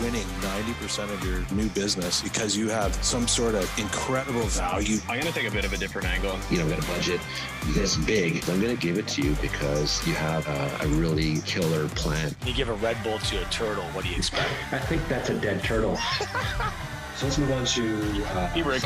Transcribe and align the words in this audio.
winning 0.00 0.26
90% 0.40 1.12
of 1.12 1.24
your 1.24 1.44
new 1.56 1.68
business 1.70 2.22
because 2.22 2.56
you 2.56 2.68
have 2.68 2.94
some 3.04 3.28
sort 3.28 3.54
of 3.54 3.78
incredible 3.78 4.42
value. 4.42 4.98
I'm 5.08 5.20
going 5.20 5.32
to 5.32 5.38
take 5.38 5.48
a 5.48 5.50
bit 5.50 5.64
of 5.64 5.72
a 5.72 5.76
different 5.76 6.08
angle. 6.08 6.38
You 6.50 6.58
know, 6.58 6.68
got 6.68 6.82
a 6.82 6.86
budget 6.86 7.20
this 7.68 7.96
big. 7.96 8.48
I'm 8.48 8.60
going 8.60 8.74
to 8.74 8.80
give 8.80 8.98
it 8.98 9.06
to 9.08 9.22
you 9.22 9.36
because 9.42 10.06
you 10.06 10.14
have 10.14 10.46
a, 10.48 10.84
a 10.84 10.88
really 10.88 11.40
killer 11.42 11.88
plan. 11.90 12.34
You 12.46 12.54
give 12.54 12.68
a 12.68 12.74
Red 12.74 13.02
Bull 13.02 13.18
to 13.18 13.42
a 13.42 13.44
turtle, 13.50 13.84
what 13.92 14.04
do 14.04 14.10
you 14.10 14.16
expect? 14.16 14.50
I 14.72 14.78
think 14.78 15.06
that's 15.08 15.30
a 15.30 15.38
dead 15.38 15.62
turtle. 15.62 15.96
so 17.16 17.26
let's 17.26 17.38
move 17.38 17.52
on 17.52 17.64
to. 17.66 18.24
Uh, 18.26 18.52
E-rig. 18.56 18.82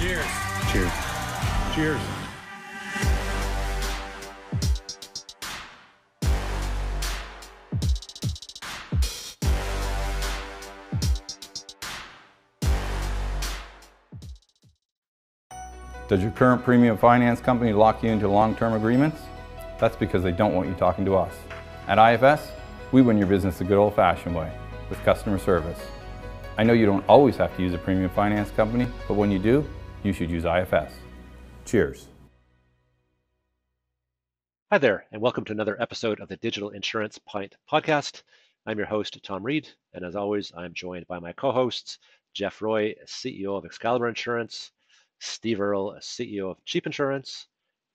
Cheers. 0.00 0.26
Cheers. 0.72 0.92
Cheers. 1.74 2.19
Does 16.10 16.22
your 16.22 16.32
current 16.32 16.64
premium 16.64 16.98
finance 16.98 17.38
company 17.38 17.72
lock 17.72 18.02
you 18.02 18.10
into 18.10 18.26
long-term 18.26 18.72
agreements? 18.72 19.20
That's 19.78 19.94
because 19.94 20.24
they 20.24 20.32
don't 20.32 20.54
want 20.54 20.68
you 20.68 20.74
talking 20.74 21.04
to 21.04 21.14
us. 21.14 21.32
At 21.86 21.98
IFS, 21.98 22.50
we 22.90 23.00
win 23.00 23.16
your 23.16 23.28
business 23.28 23.58
the 23.58 23.64
good 23.64 23.78
old-fashioned 23.78 24.34
way, 24.34 24.50
with 24.88 24.98
customer 25.04 25.38
service. 25.38 25.78
I 26.58 26.64
know 26.64 26.72
you 26.72 26.84
don't 26.84 27.08
always 27.08 27.36
have 27.36 27.54
to 27.56 27.62
use 27.62 27.74
a 27.74 27.78
premium 27.78 28.10
finance 28.10 28.50
company, 28.50 28.88
but 29.06 29.14
when 29.14 29.30
you 29.30 29.38
do, 29.38 29.64
you 30.02 30.12
should 30.12 30.32
use 30.32 30.44
IFS. 30.44 30.92
Cheers. 31.64 32.08
Hi 34.72 34.78
there, 34.78 35.06
and 35.12 35.22
welcome 35.22 35.44
to 35.44 35.52
another 35.52 35.80
episode 35.80 36.18
of 36.18 36.26
the 36.26 36.38
Digital 36.38 36.70
Insurance 36.70 37.20
Pint 37.24 37.54
podcast. 37.70 38.24
I'm 38.66 38.78
your 38.78 38.88
host, 38.88 39.16
Tom 39.22 39.44
Reid, 39.44 39.68
and 39.94 40.04
as 40.04 40.16
always, 40.16 40.50
I'm 40.56 40.74
joined 40.74 41.06
by 41.06 41.20
my 41.20 41.32
co 41.34 41.52
hosts, 41.52 42.00
Jeff 42.34 42.60
Roy, 42.60 42.96
CEO 43.06 43.56
of 43.56 43.64
Excalibur 43.64 44.08
Insurance, 44.08 44.72
Steve 45.20 45.60
Earle, 45.60 45.96
CEO 46.00 46.50
of 46.50 46.64
Cheap 46.64 46.86
Insurance, 46.86 47.46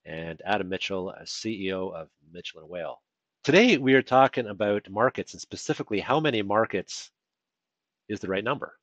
and 0.06 0.42
Adam 0.46 0.70
Mitchell, 0.70 1.14
CEO 1.24 1.94
of 1.94 2.08
Mitchell 2.32 2.62
and 2.62 2.70
Whale. 2.70 3.02
Today, 3.44 3.78
we 3.78 3.96
are 3.96 4.02
talking 4.02 4.48
about 4.48 4.90
markets 4.90 5.34
and 5.34 5.42
specifically 5.42 6.00
how 6.00 6.20
many 6.20 6.42
markets 6.42 7.12
is 8.08 8.20
the 8.20 8.28
right 8.28 8.44
number. 8.44 8.78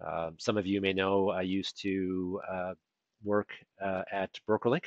Um, 0.00 0.36
some 0.38 0.56
of 0.56 0.66
you 0.66 0.80
may 0.80 0.92
know 0.92 1.30
I 1.30 1.42
used 1.42 1.80
to 1.82 2.40
uh, 2.48 2.74
work 3.24 3.48
uh, 3.82 4.02
at 4.12 4.38
BrokerLink. 4.48 4.84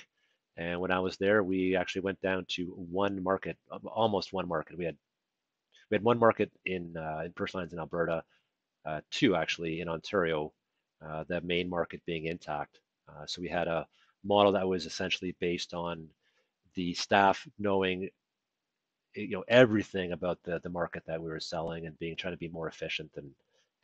And 0.56 0.80
when 0.80 0.92
I 0.92 1.00
was 1.00 1.18
there, 1.18 1.44
we 1.44 1.76
actually 1.76 2.02
went 2.02 2.22
down 2.22 2.46
to 2.50 2.66
one 2.66 3.22
market, 3.24 3.58
almost 3.86 4.34
one 4.34 4.48
market. 4.48 4.78
We 4.78 4.86
had 4.86 4.98
we 5.90 5.96
had 5.96 6.04
one 6.04 6.20
market 6.20 6.52
in 6.66 6.96
uh, 6.96 7.24
in 7.26 7.34
personal 7.34 7.64
lines 7.64 7.74
in 7.74 7.80
Alberta, 7.80 8.24
uh, 8.86 9.02
two 9.10 9.36
actually 9.36 9.82
in 9.82 9.90
Ontario, 9.90 10.52
uh, 11.05 11.23
the 11.28 11.42
main 11.42 11.69
market 11.69 12.02
being 12.05 12.25
Intact. 12.25 12.80
Uh, 13.08 13.25
so 13.25 13.42
we 13.42 13.47
had 13.50 13.67
a 13.67 13.88
model 14.23 14.52
that 14.52 14.67
was 14.67 14.86
essentially 14.86 15.36
based 15.39 15.73
on 15.73 16.08
the 16.75 16.94
staff 16.94 17.47
knowing 17.58 18.09
you 19.16 19.30
know 19.30 19.44
everything 19.47 20.11
about 20.11 20.38
the 20.44 20.59
the 20.59 20.70
market 20.70 21.03
that 21.08 21.22
we 21.22 21.30
were 21.30 21.39
selling 21.39 21.88
and 21.88 21.97
being 22.00 22.16
trying 22.16 22.33
to 22.33 22.38
be 22.38 22.50
more 22.50 22.67
efficient 22.67 23.09
and 23.16 23.31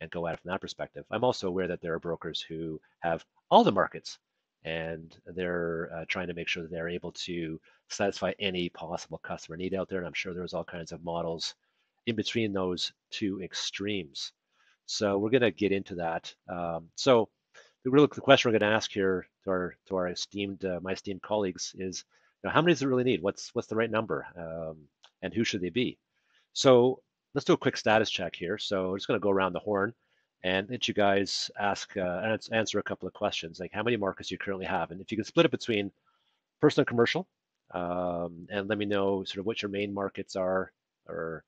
and 0.00 0.10
go 0.10 0.26
at 0.26 0.34
it 0.34 0.40
from 0.40 0.50
that 0.50 0.60
perspective. 0.60 1.04
I'm 1.10 1.24
also 1.24 1.48
aware 1.48 1.66
that 1.68 1.80
there 1.80 1.94
are 1.94 1.98
brokers 1.98 2.40
who 2.40 2.80
have 3.00 3.24
all 3.50 3.64
the 3.64 3.72
markets 3.72 4.18
and 4.64 5.16
they're 5.26 5.90
uh, 5.94 6.04
trying 6.08 6.26
to 6.26 6.34
make 6.34 6.48
sure 6.48 6.62
that 6.62 6.70
they're 6.70 6.88
able 6.88 7.12
to 7.12 7.58
satisfy 7.88 8.32
any 8.40 8.68
possible 8.68 9.18
customer 9.18 9.56
need 9.56 9.74
out 9.74 9.88
there. 9.88 9.98
And 9.98 10.06
I'm 10.06 10.12
sure 10.12 10.34
there's 10.34 10.54
all 10.54 10.64
kinds 10.64 10.92
of 10.92 11.04
models 11.04 11.54
in 12.06 12.16
between 12.16 12.52
those 12.52 12.92
two 13.10 13.40
extremes. 13.42 14.32
So 14.86 15.18
we're 15.18 15.30
going 15.30 15.42
to 15.42 15.50
get 15.50 15.72
into 15.72 15.96
that. 15.96 16.32
Um, 16.48 16.88
so 16.94 17.28
the 17.84 17.90
real 17.90 18.06
the 18.06 18.20
question 18.20 18.48
we're 18.48 18.58
going 18.58 18.70
to 18.70 18.76
ask 18.76 18.90
here 18.90 19.26
to 19.44 19.50
our 19.50 19.76
to 19.86 19.96
our 19.96 20.08
esteemed 20.08 20.64
uh, 20.64 20.80
my 20.82 20.92
esteemed 20.92 21.22
colleagues 21.22 21.74
is, 21.78 22.04
you 22.42 22.48
know, 22.48 22.52
how 22.52 22.62
many 22.62 22.72
does 22.72 22.82
it 22.82 22.88
really 22.88 23.04
need? 23.04 23.22
What's 23.22 23.54
what's 23.54 23.68
the 23.68 23.76
right 23.76 23.90
number, 23.90 24.26
um, 24.36 24.78
and 25.22 25.34
who 25.34 25.44
should 25.44 25.60
they 25.60 25.70
be? 25.70 25.98
So 26.52 27.00
let's 27.34 27.44
do 27.44 27.52
a 27.52 27.58
quick 27.58 27.76
status 27.76 28.10
check 28.10 28.34
here. 28.34 28.58
So 28.58 28.90
we're 28.90 28.98
just 28.98 29.08
going 29.08 29.20
to 29.20 29.22
go 29.22 29.30
around 29.30 29.52
the 29.52 29.60
horn 29.60 29.92
and 30.42 30.68
let 30.70 30.86
you 30.86 30.94
guys 30.94 31.50
ask 31.58 31.96
uh, 31.96 32.36
answer 32.52 32.78
a 32.78 32.82
couple 32.82 33.08
of 33.08 33.14
questions 33.14 33.58
like 33.58 33.72
how 33.72 33.82
many 33.82 33.96
markets 33.96 34.30
you 34.30 34.38
currently 34.38 34.66
have 34.66 34.90
and 34.90 35.00
if 35.00 35.10
you 35.10 35.16
can 35.16 35.24
split 35.24 35.46
it 35.46 35.50
between 35.50 35.90
personal 36.60 36.82
and 36.82 36.88
commercial 36.88 37.26
um, 37.72 38.46
and 38.50 38.68
let 38.68 38.78
me 38.78 38.84
know 38.84 39.24
sort 39.24 39.40
of 39.40 39.46
what 39.46 39.60
your 39.60 39.70
main 39.70 39.92
markets 39.92 40.36
are 40.36 40.72
or 41.08 41.44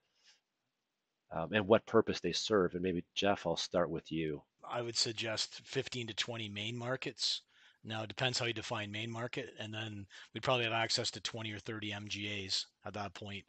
um, 1.33 1.53
and 1.53 1.67
what 1.67 1.85
purpose 1.87 2.21
they 2.21 2.33
serve 2.33 2.75
and 2.75 2.83
maybe 2.83 3.05
jeff 3.15 3.47
i'll 3.47 3.57
start 3.57 3.91
with 3.91 4.11
you 4.11 4.43
I 4.71 4.83
would 4.83 4.97
suggest 4.97 5.61
15 5.65 6.09
to 6.09 6.15
20 6.15 6.49
main 6.49 6.77
markets. 6.77 7.43
Now 7.85 8.03
it 8.03 8.09
depends 8.09 8.39
how 8.39 8.47
you 8.47 8.53
define 8.53 8.91
main 8.91 9.11
market, 9.11 9.55
and 9.59 9.73
then 9.73 10.07
we'd 10.35 10.43
probably 10.43 10.65
have 10.65 10.73
access 10.73 11.11
to 11.13 11.21
20 11.21 11.53
or 11.53 11.59
30 11.59 11.93
MGAs 11.93 12.67
at 12.85 12.95
that 12.95 13.15
point. 13.15 13.45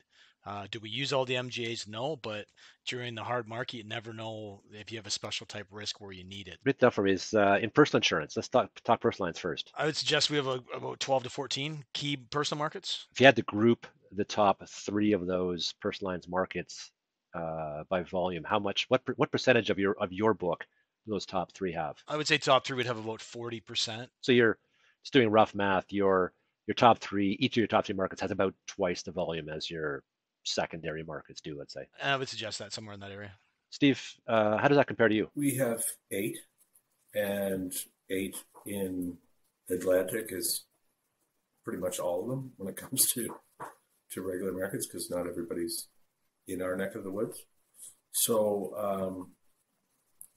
Uh, 0.46 0.66
do 0.72 0.80
we 0.80 0.90
use 0.90 1.12
all 1.12 1.26
the 1.26 1.34
MGAs? 1.34 1.88
No, 1.88 2.16
but 2.16 2.46
during 2.88 3.14
the 3.14 3.24
hard 3.24 3.48
market, 3.48 3.78
you 3.78 3.84
never 3.84 4.14
know 4.14 4.62
if 4.72 4.90
you 4.92 4.98
have 4.98 5.06
a 5.06 5.12
special 5.12 5.46
type 5.46 5.68
risk 5.70 6.00
where 6.00 6.14
you 6.14 6.24
need 6.24 6.48
it. 6.48 6.60
Bit 6.64 6.82
me 6.82 7.12
is 7.12 7.34
uh, 7.34 7.60
in 7.62 7.70
personal 7.70 7.98
insurance. 7.98 8.38
Let's 8.38 8.48
talk 8.48 8.72
talk 8.86 9.02
personal 9.02 9.28
lines 9.28 9.40
first. 9.40 9.74
I 9.78 9.86
would 9.86 9.98
suggest 9.98 10.30
we 10.30 10.38
have 10.38 10.48
a, 10.48 10.62
about 10.74 11.02
12 11.02 11.24
to 11.24 11.30
14 11.30 11.84
key 11.94 12.16
personal 12.16 12.60
markets. 12.60 13.08
If 13.12 13.20
you 13.20 13.26
had 13.26 13.36
to 13.36 13.42
group 13.42 13.86
the 14.14 14.24
top 14.24 14.64
three 14.70 15.12
of 15.12 15.28
those 15.28 15.74
personal 15.82 16.14
lines 16.14 16.30
markets 16.30 16.92
uh, 17.34 17.84
by 17.90 18.04
volume, 18.04 18.44
how 18.44 18.60
much? 18.60 18.86
What 18.90 19.02
what 19.16 19.32
percentage 19.32 19.70
of 19.70 19.80
your 19.80 19.96
of 20.00 20.12
your 20.12 20.34
book 20.34 20.66
those 21.08 21.26
top 21.26 21.52
three 21.54 21.72
have? 21.74 21.98
I 22.08 22.18
would 22.18 22.28
say 22.28 22.38
top 22.38 22.66
three 22.66 22.78
would 22.78 22.86
have 22.86 23.00
about 23.00 23.20
40%. 23.20 24.08
So 24.22 24.32
you're 24.32 24.58
just 25.04 25.14
doing 25.14 25.30
rough 25.30 25.56
math. 25.56 25.92
Your 25.92 26.34
your 26.68 26.76
top 26.76 27.00
three, 27.00 27.38
each 27.40 27.54
of 27.54 27.58
your 27.58 27.68
top 27.68 27.86
three 27.86 27.96
markets 27.96 28.22
has 28.22 28.32
about 28.32 28.54
twice 28.68 29.02
the 29.02 29.12
volume 29.12 29.50
as 29.50 29.70
your 29.70 30.04
secondary 30.44 31.04
markets 31.04 31.42
do, 31.42 31.58
let's 31.58 31.74
say. 31.74 31.88
I 32.04 32.16
would 32.16 32.30
suggest 32.30 32.60
that 32.60 32.74
somewhere 32.74 32.94
in 32.94 33.00
that 33.00 33.12
area. 33.12 33.32
Steve, 33.72 34.04
uh, 34.28 34.58
how 34.58 34.68
does 34.68 34.78
that 34.78 34.88
compare 34.88 35.08
to 35.08 35.16
you? 35.16 35.30
We 35.36 35.56
have 35.56 35.84
eight, 36.12 36.38
and 37.14 37.74
eight 38.10 38.36
in 38.66 39.18
Atlantic 39.70 40.28
is 40.30 40.66
pretty 41.64 41.80
much 41.80 42.00
all 42.00 42.24
of 42.24 42.30
them 42.30 42.52
when 42.58 42.70
it 42.70 42.78
comes 42.78 43.12
to 43.14 43.36
to 44.12 44.22
regular 44.22 44.52
markets 44.52 44.88
because 44.88 45.10
not 45.12 45.28
everybody's 45.28 45.88
in 46.50 46.62
our 46.62 46.76
neck 46.76 46.96
of 46.96 47.04
the 47.04 47.12
woods. 47.12 47.44
So, 48.12 48.74
um, 48.78 49.32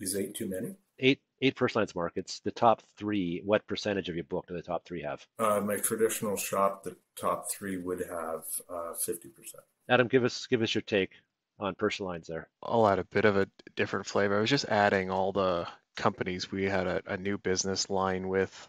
is 0.01 0.17
eight 0.17 0.35
too 0.35 0.49
many? 0.49 0.75
Eight 0.99 1.21
eight 1.41 1.57
first 1.57 1.77
lines 1.77 1.95
markets. 1.95 2.41
The 2.45 2.51
top 2.51 2.83
three. 2.97 3.43
What 3.45 3.67
percentage 3.67 4.09
of 4.09 4.15
your 4.15 4.25
book 4.25 4.47
do 4.47 4.55
the 4.55 4.63
top 4.63 4.85
three 4.85 5.03
have? 5.03 5.27
Uh, 5.39 5.61
my 5.61 5.77
traditional 5.77 6.37
shop, 6.37 6.85
the 6.85 6.97
top 7.21 7.51
three 7.51 7.77
would 7.77 8.01
have 8.01 8.45
uh, 8.69 8.93
fifty 9.05 9.29
percent. 9.29 9.63
Adam, 9.89 10.09
give 10.09 10.25
us 10.25 10.47
give 10.47 10.63
us 10.63 10.75
your 10.75 10.83
take 10.83 11.11
on 11.59 11.75
personal 11.75 12.11
lines 12.11 12.27
there. 12.27 12.49
I'll 12.63 12.87
add 12.87 12.99
a 12.99 13.05
bit 13.05 13.25
of 13.25 13.37
a 13.37 13.49
different 13.77 14.07
flavor. 14.07 14.37
I 14.37 14.41
was 14.41 14.51
just 14.51 14.67
adding 14.67 15.11
all 15.11 15.33
the 15.33 15.67
companies 15.97 16.51
we 16.51 16.65
had 16.65 16.87
a, 16.87 17.03
a 17.07 17.17
new 17.17 17.39
business 17.39 17.91
line 17.91 18.29
with 18.29 18.69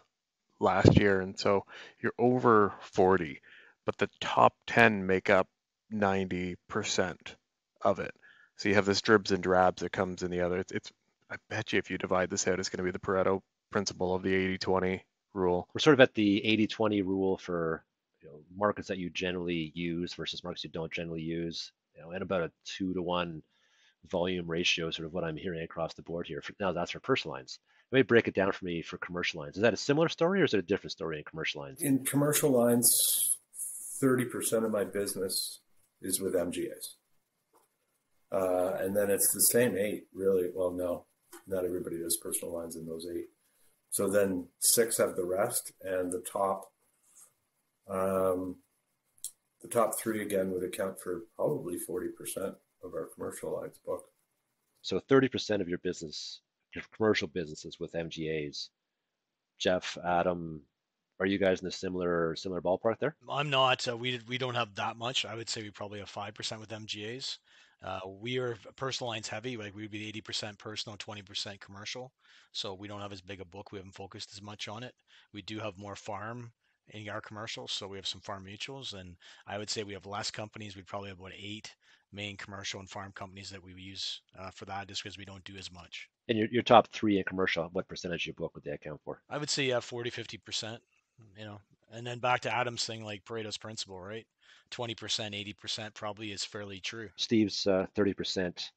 last 0.60 0.98
year, 0.98 1.20
and 1.20 1.38
so 1.38 1.64
you're 2.00 2.14
over 2.18 2.72
40, 2.80 3.40
but 3.86 3.96
the 3.98 4.10
top 4.20 4.54
10 4.66 5.06
make 5.06 5.30
up 5.30 5.48
90% 5.92 7.16
of 7.82 7.98
it. 7.98 8.14
So 8.56 8.68
you 8.68 8.74
have 8.76 8.86
this 8.86 9.02
dribs 9.02 9.32
and 9.32 9.42
drabs 9.42 9.82
that 9.82 9.92
comes 9.92 10.22
in 10.22 10.30
the 10.30 10.40
other. 10.40 10.58
It's, 10.58 10.72
it's 10.72 10.92
I 11.30 11.36
bet 11.50 11.72
you 11.72 11.78
if 11.78 11.90
you 11.90 11.98
divide 11.98 12.30
this 12.30 12.46
out, 12.46 12.60
it's 12.60 12.68
going 12.68 12.78
to 12.78 12.84
be 12.84 12.90
the 12.90 12.98
Pareto 12.98 13.40
principle 13.70 14.14
of 14.14 14.22
the 14.22 14.58
80-20 14.58 15.00
rule. 15.32 15.68
We're 15.74 15.80
sort 15.80 15.94
of 15.94 16.00
at 16.00 16.14
the 16.14 16.42
80-20 16.70 17.04
rule 17.04 17.36
for 17.36 17.84
you 18.22 18.28
know, 18.28 18.40
markets 18.56 18.88
that 18.88 18.98
you 18.98 19.10
generally 19.10 19.72
use 19.74 20.14
versus 20.14 20.44
markets 20.44 20.64
you 20.64 20.70
don't 20.70 20.92
generally 20.92 21.22
use, 21.22 21.72
you 21.94 22.02
know, 22.02 22.10
and 22.10 22.22
about 22.22 22.42
a 22.42 22.52
two 22.64 22.94
to 22.94 23.02
one 23.02 23.42
volume 24.08 24.46
ratio, 24.46 24.90
sort 24.90 25.06
of 25.06 25.12
what 25.12 25.24
I'm 25.24 25.36
hearing 25.36 25.62
across 25.62 25.94
the 25.94 26.02
board 26.02 26.26
here. 26.26 26.42
Now 26.60 26.72
that's 26.72 26.92
for 26.92 27.00
personal 27.00 27.36
lines. 27.36 27.58
Let 27.90 27.98
me 27.98 28.02
break 28.02 28.28
it 28.28 28.34
down 28.34 28.52
for 28.52 28.64
me 28.64 28.82
for 28.82 28.98
commercial 28.98 29.40
lines. 29.40 29.56
Is 29.56 29.62
that 29.62 29.74
a 29.74 29.78
similar 29.78 30.08
story 30.08 30.40
or 30.40 30.44
is 30.44 30.54
it 30.54 30.58
a 30.58 30.62
different 30.62 30.92
story 30.92 31.18
in 31.18 31.24
commercial 31.24 31.62
lines? 31.62 31.82
In 31.82 32.04
commercial 32.04 32.50
lines, 32.50 33.38
30% 34.02 34.64
of 34.64 34.70
my 34.70 34.84
business 34.84 35.60
is 36.04 36.20
with 36.20 36.34
MGAs. 36.34 36.94
Uh, 38.30 38.76
and 38.80 38.96
then 38.96 39.10
it's 39.10 39.32
the 39.32 39.40
same 39.40 39.76
eight, 39.76 40.04
really. 40.12 40.48
Well, 40.52 40.72
no, 40.72 41.06
not 41.46 41.64
everybody 41.64 41.98
does 41.98 42.16
personal 42.16 42.54
lines 42.54 42.76
in 42.76 42.86
those 42.86 43.06
eight. 43.12 43.28
So 43.90 44.08
then 44.08 44.48
six 44.58 44.98
have 44.98 45.14
the 45.14 45.24
rest, 45.24 45.72
and 45.82 46.10
the 46.10 46.20
top, 46.20 46.72
um, 47.88 48.56
the 49.62 49.68
top 49.68 49.98
three 49.98 50.20
again 50.20 50.50
would 50.50 50.64
account 50.64 51.00
for 51.00 51.22
probably 51.36 51.78
forty 51.78 52.08
percent 52.08 52.54
of 52.82 52.92
our 52.94 53.08
commercial 53.14 53.54
lines 53.54 53.78
book. 53.86 54.06
So 54.82 54.98
thirty 54.98 55.28
percent 55.28 55.62
of 55.62 55.68
your 55.68 55.78
business, 55.78 56.40
your 56.74 56.82
commercial 56.96 57.28
businesses 57.28 57.78
with 57.78 57.92
MGAs. 57.92 58.68
Jeff, 59.60 59.96
Adam, 60.04 60.60
Are 61.20 61.26
you 61.26 61.38
guys 61.38 61.60
in 61.62 61.68
a 61.68 61.70
similar 61.70 62.34
similar 62.36 62.60
ballpark 62.60 62.98
there? 62.98 63.16
I'm 63.28 63.50
not. 63.50 63.86
Uh, 63.88 63.96
we 63.96 64.20
we 64.28 64.38
don't 64.38 64.54
have 64.54 64.74
that 64.74 64.96
much. 64.96 65.24
I 65.24 65.34
would 65.34 65.48
say 65.48 65.62
we 65.62 65.70
probably 65.70 66.00
have 66.00 66.08
five 66.08 66.34
percent 66.34 66.60
with 66.60 66.70
MGAs. 66.70 67.38
Uh, 67.82 68.00
we 68.20 68.38
are 68.38 68.56
personal 68.76 69.10
lines 69.10 69.28
heavy. 69.28 69.56
Like 69.58 69.74
we'd 69.74 69.90
be 69.90 70.10
80% 70.10 70.58
personal, 70.58 70.96
20% 70.96 71.60
commercial. 71.60 72.12
So 72.52 72.72
we 72.72 72.88
don't 72.88 73.02
have 73.02 73.12
as 73.12 73.20
big 73.20 73.42
a 73.42 73.44
book. 73.44 73.72
We 73.72 73.78
haven't 73.78 73.92
focused 73.92 74.32
as 74.32 74.40
much 74.40 74.68
on 74.68 74.82
it. 74.82 74.94
We 75.34 75.42
do 75.42 75.58
have 75.58 75.76
more 75.76 75.94
farm 75.94 76.52
in 76.88 77.08
our 77.10 77.20
commercials. 77.20 77.72
So 77.72 77.86
we 77.86 77.98
have 77.98 78.06
some 78.06 78.22
farm 78.22 78.46
mutuals, 78.46 78.94
and 78.94 79.16
I 79.46 79.58
would 79.58 79.68
say 79.68 79.82
we 79.82 79.92
have 79.92 80.06
less 80.06 80.30
companies. 80.30 80.76
We 80.76 80.82
probably 80.82 81.10
have 81.10 81.20
about 81.20 81.32
eight 81.38 81.74
main 82.12 82.36
commercial 82.36 82.80
and 82.80 82.88
farm 82.88 83.12
companies 83.12 83.50
that 83.50 83.62
we 83.62 83.74
use 83.74 84.22
uh, 84.38 84.50
for 84.50 84.64
that, 84.66 84.88
just 84.88 85.02
because 85.02 85.18
we 85.18 85.24
don't 85.24 85.44
do 85.44 85.56
as 85.56 85.70
much. 85.70 86.08
And 86.28 86.38
your, 86.38 86.48
your 86.50 86.62
top 86.62 86.88
three 86.92 87.18
in 87.18 87.24
commercial, 87.24 87.68
what 87.72 87.88
percentage 87.88 88.22
of 88.22 88.26
your 88.28 88.34
book 88.34 88.54
would 88.54 88.64
they 88.64 88.70
account 88.70 89.00
for? 89.04 89.20
I 89.28 89.36
would 89.36 89.50
say 89.50 89.64
yeah, 89.64 89.80
40, 89.80 90.10
50 90.10 90.38
percent. 90.38 90.82
You 91.38 91.44
know, 91.44 91.60
and 91.92 92.06
then 92.06 92.18
back 92.18 92.40
to 92.40 92.54
Adam's 92.54 92.84
thing, 92.84 93.04
like 93.04 93.24
Pareto's 93.24 93.56
principle, 93.56 94.00
right? 94.00 94.26
20%, 94.70 94.96
80% 94.96 95.94
probably 95.94 96.32
is 96.32 96.44
fairly 96.44 96.80
true. 96.80 97.08
Steve's 97.16 97.66
uh, 97.66 97.86
30% 97.96 98.70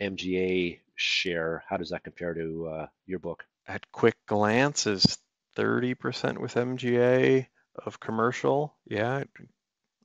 MGA 0.00 0.78
share, 0.94 1.64
how 1.68 1.76
does 1.76 1.90
that 1.90 2.04
compare 2.04 2.34
to 2.34 2.68
uh, 2.68 2.86
your 3.06 3.18
book? 3.18 3.44
At 3.66 3.90
quick 3.92 4.16
glance, 4.26 4.86
is 4.86 5.18
30% 5.56 6.38
with 6.38 6.54
MGA 6.54 7.46
of 7.84 8.00
commercial. 8.00 8.76
Yeah, 8.86 9.16
I'd, 9.16 9.28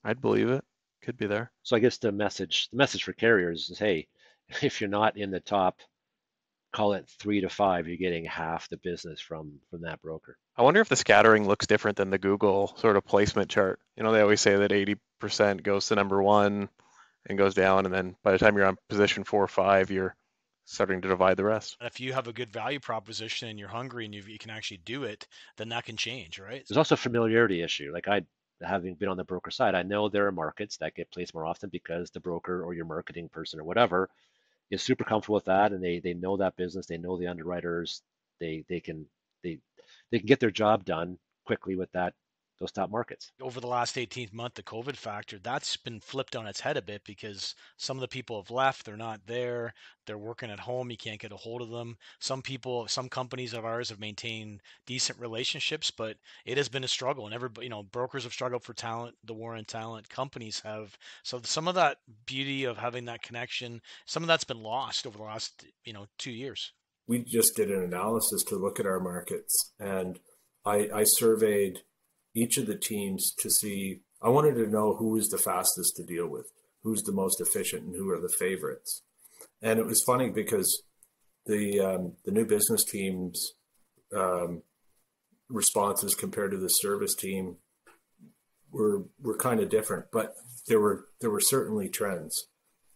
I'd 0.04 0.21
believe 0.21 0.50
it. 0.50 0.63
Could 1.01 1.18
be 1.18 1.27
there. 1.27 1.51
So 1.63 1.75
I 1.75 1.80
guess 1.80 1.98
the 1.98 2.12
message 2.12 2.68
the 2.71 2.77
message 2.77 3.04
for 3.04 3.13
carriers 3.13 3.69
is 3.69 3.80
hey, 3.80 4.07
if 4.62 4.81
you're 4.81 4.89
not 4.89 5.18
in 5.18 5.31
the 5.31 5.39
top 5.39 5.80
call 6.71 6.94
it 6.94 7.10
three 7.19 7.42
to 7.42 7.50
five, 7.50 7.88
you're 7.88 7.98
getting 7.98 8.25
half 8.25 8.69
the 8.69 8.77
business 8.77 9.19
from 9.19 9.60
from 9.69 9.81
that 9.81 10.01
broker. 10.01 10.38
I 10.56 10.63
wonder 10.63 10.81
if 10.81 10.89
the 10.89 10.95
scattering 10.95 11.48
looks 11.48 11.68
different 11.68 11.98
than 11.98 12.10
the 12.10 12.18
Google 12.18 12.74
sort 12.77 12.98
of 12.98 13.06
placement 13.06 13.50
chart. 13.50 13.80
You 13.95 14.04
know, 14.04 14.12
they 14.12 14.21
always 14.21 14.42
say 14.42 14.56
that 14.56 14.71
80% 14.71 15.63
goes 15.63 15.88
to 15.88 15.95
number 15.95 16.21
one 16.21 16.69
and 17.27 17.38
goes 17.38 17.54
down, 17.54 17.86
and 17.86 17.94
then 17.94 18.16
by 18.24 18.31
the 18.31 18.38
time 18.38 18.56
you're 18.56 18.66
on 18.66 18.77
position 18.88 19.24
four 19.24 19.44
or 19.44 19.48
five, 19.48 19.92
you're 19.92 20.16
starting 20.66 21.01
to 21.01 21.07
divide 21.07 21.38
the 21.38 21.44
rest. 21.44 21.77
If 21.81 22.00
you 22.00 22.13
have 22.13 22.27
a 22.27 22.33
good 22.33 22.51
value 22.51 22.80
proposition 22.80 23.50
and 23.50 23.57
you're 23.57 23.69
hungry 23.69 24.06
and 24.06 24.13
you, 24.13 24.21
you 24.27 24.38
can 24.38 24.51
actually 24.51 24.77
do 24.77 25.04
it, 25.04 25.27
then 25.57 25.69
that 25.69 25.86
can 25.86 25.98
change, 25.98 26.39
right? 26.39 26.63
There's 26.68 26.77
also 26.77 26.94
a 26.94 26.98
familiarity 26.98 27.63
issue. 27.63 27.92
Like 27.92 28.07
I, 28.07 28.21
having 28.62 28.94
been 28.94 29.10
on 29.10 29.18
the 29.18 29.24
broker 29.24 29.50
side, 29.50 29.74
I 29.74 29.81
know 29.81 30.10
there 30.10 30.27
are 30.27 30.31
markets 30.31 30.77
that 30.77 30.94
get 30.94 31.12
placed 31.12 31.33
more 31.33 31.45
often 31.45 31.69
because 31.69 32.12
the 32.12 32.19
broker 32.19 32.63
or 32.63 32.75
your 32.75 32.86
marketing 32.86 33.30
person 33.30 33.60
or 33.60 33.63
whatever 33.63 34.10
is 34.71 34.81
super 34.81 35.04
comfortable 35.04 35.36
with 35.36 35.45
that 35.45 35.71
and 35.71 35.83
they 35.83 36.00
they 36.00 36.13
know 36.13 36.38
that 36.38 36.56
business 36.57 36.86
they 36.88 36.98
know 36.98 37.18
the 37.18 37.27
underwriters 37.27 38.01
they 38.39 38.63
they 38.69 38.80
can 38.80 39.06
they 39.44 39.60
they 40.12 40.19
can 40.19 40.27
get 40.27 40.39
their 40.39 40.51
job 40.51 40.86
done 40.86 41.18
quickly 41.45 41.75
with 41.75 41.92
that 41.94 42.13
those 42.59 42.71
top 42.71 42.89
markets. 42.89 43.31
Over 43.41 43.61
the 43.61 43.67
last 43.67 43.97
18 43.97 44.29
month, 44.33 44.56
the 44.56 44.63
COVID 44.63 44.95
factor, 44.95 45.39
that's 45.39 45.77
been 45.77 46.00
flipped 46.00 46.35
on 46.35 46.45
its 46.45 46.59
head 46.59 46.77
a 46.77 46.81
bit 46.81 47.01
because 47.06 47.56
some 47.77 47.97
of 47.97 48.01
the 48.01 48.07
people 48.07 48.41
have 48.41 48.51
left, 48.51 48.85
they're 48.85 48.97
not 48.97 49.21
there, 49.25 49.73
they're 50.06 50.17
working 50.17 50.51
at 50.51 50.59
home, 50.59 50.91
you 50.91 50.97
can't 50.97 51.19
get 51.19 51.31
a 51.31 51.38
hold 51.38 51.61
of 51.61 51.69
them. 51.69 51.97
Some 52.19 52.41
people, 52.41 52.88
some 52.88 53.07
companies 53.07 53.53
of 53.53 53.65
ours 53.65 53.89
have 53.89 54.00
maintained 54.00 54.61
decent 54.85 55.19
relationships, 55.19 55.89
but 55.89 56.17
it 56.45 56.57
has 56.57 56.67
been 56.67 56.83
a 56.83 56.88
struggle 56.88 57.25
and 57.25 57.33
everybody, 57.33 57.65
you 57.65 57.69
know, 57.69 57.83
brokers 57.83 58.23
have 58.23 58.33
struggled 58.33 58.63
for 58.63 58.73
talent, 58.73 59.15
the 59.23 59.33
war 59.33 59.56
on 59.56 59.65
talent, 59.65 60.09
companies 60.09 60.59
have. 60.59 60.97
So 61.23 61.39
some 61.44 61.67
of 61.67 61.75
that 61.75 61.97
beauty 62.25 62.65
of 62.65 62.77
having 62.77 63.06
that 63.06 63.21
connection, 63.21 63.81
some 64.06 64.23
of 64.23 64.27
that's 64.27 64.44
been 64.44 64.61
lost 64.61 65.07
over 65.07 65.17
the 65.17 65.23
last, 65.23 65.65
you 65.85 65.94
know, 65.94 66.07
two 66.17 66.31
years. 66.31 66.73
We 67.07 67.19
just 67.19 67.56
did 67.56 67.71
an 67.71 67.83
analysis 67.83 68.44
to 68.50 68.56
look 68.56 68.79
at 68.79 68.85
our 68.85 69.00
markets 69.00 69.73
and 69.79 70.19
I, 70.65 70.89
I 70.94 71.03
surveyed 71.06 71.79
each 72.41 72.57
of 72.57 72.68
the 72.68 72.77
teams 72.77 73.33
to 73.39 73.50
see. 73.50 74.01
I 74.21 74.30
wanted 74.30 74.56
to 74.56 74.68
know 74.68 74.95
who 74.95 75.15
is 75.18 75.30
the 75.30 75.38
fastest 75.38 75.95
to 75.95 76.03
deal 76.03 76.27
with, 76.27 76.51
who's 76.83 77.03
the 77.03 77.12
most 77.12 77.41
efficient, 77.41 77.83
and 77.83 77.95
who 77.95 78.09
are 78.09 78.19
the 78.19 78.33
favorites. 78.39 79.03
And 79.62 79.80
it 79.80 79.86
was 79.86 80.03
funny 80.06 80.30
because 80.30 80.83
the 81.45 81.80
um, 81.80 82.13
the 82.25 82.31
new 82.31 82.45
business 82.45 82.83
teams 82.83 83.53
um, 84.15 84.63
responses 85.50 86.15
compared 86.15 86.51
to 86.51 86.57
the 86.57 86.69
service 86.69 87.15
team 87.15 87.57
were 88.71 89.03
were 89.21 89.38
kind 89.38 89.59
of 89.59 89.69
different, 89.69 90.06
but 90.12 90.35
there 90.68 90.80
were 90.80 91.06
there 91.21 91.31
were 91.31 91.39
certainly 91.42 91.89
trends, 91.89 92.47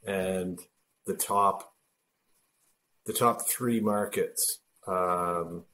and 0.05 0.59
the 1.05 1.15
top 1.15 1.73
the 3.05 3.13
top 3.13 3.47
three 3.49 3.79
markets 3.79 4.59
um, 4.87 5.65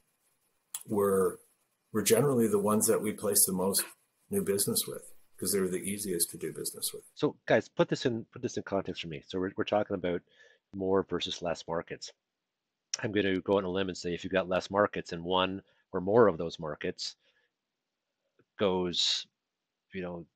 were 0.86 1.38
were 1.92 2.02
generally 2.02 2.46
the 2.46 2.58
ones 2.58 2.86
that 2.86 3.00
we 3.00 3.12
place 3.12 3.44
the 3.44 3.52
most 3.52 3.84
new 4.30 4.42
business 4.42 4.86
with 4.86 5.02
because 5.36 5.52
they 5.52 5.60
were 5.60 5.68
the 5.68 5.78
easiest 5.78 6.30
to 6.30 6.38
do 6.38 6.52
business 6.52 6.92
with. 6.92 7.02
So, 7.14 7.36
guys, 7.46 7.68
put 7.68 7.88
this 7.88 8.06
in 8.06 8.26
put 8.32 8.42
this 8.42 8.56
in 8.56 8.62
context 8.62 9.02
for 9.02 9.08
me. 9.08 9.22
So 9.26 9.38
we're 9.38 9.52
we're 9.56 9.64
talking 9.64 9.94
about 9.94 10.22
more 10.74 11.04
versus 11.08 11.42
less 11.42 11.66
markets. 11.66 12.12
I'm 13.02 13.12
going 13.12 13.26
to 13.26 13.40
go 13.40 13.56
on 13.56 13.64
a 13.64 13.68
limb 13.68 13.88
and 13.88 13.96
say 13.96 14.14
if 14.14 14.24
you've 14.24 14.32
got 14.32 14.48
less 14.48 14.70
markets 14.70 15.12
and 15.12 15.24
one 15.24 15.62
or 15.92 16.00
more 16.00 16.26
of 16.26 16.38
those 16.38 16.58
markets 16.58 17.16
goes, 18.58 19.26
you 19.92 20.02
know, 20.02 20.26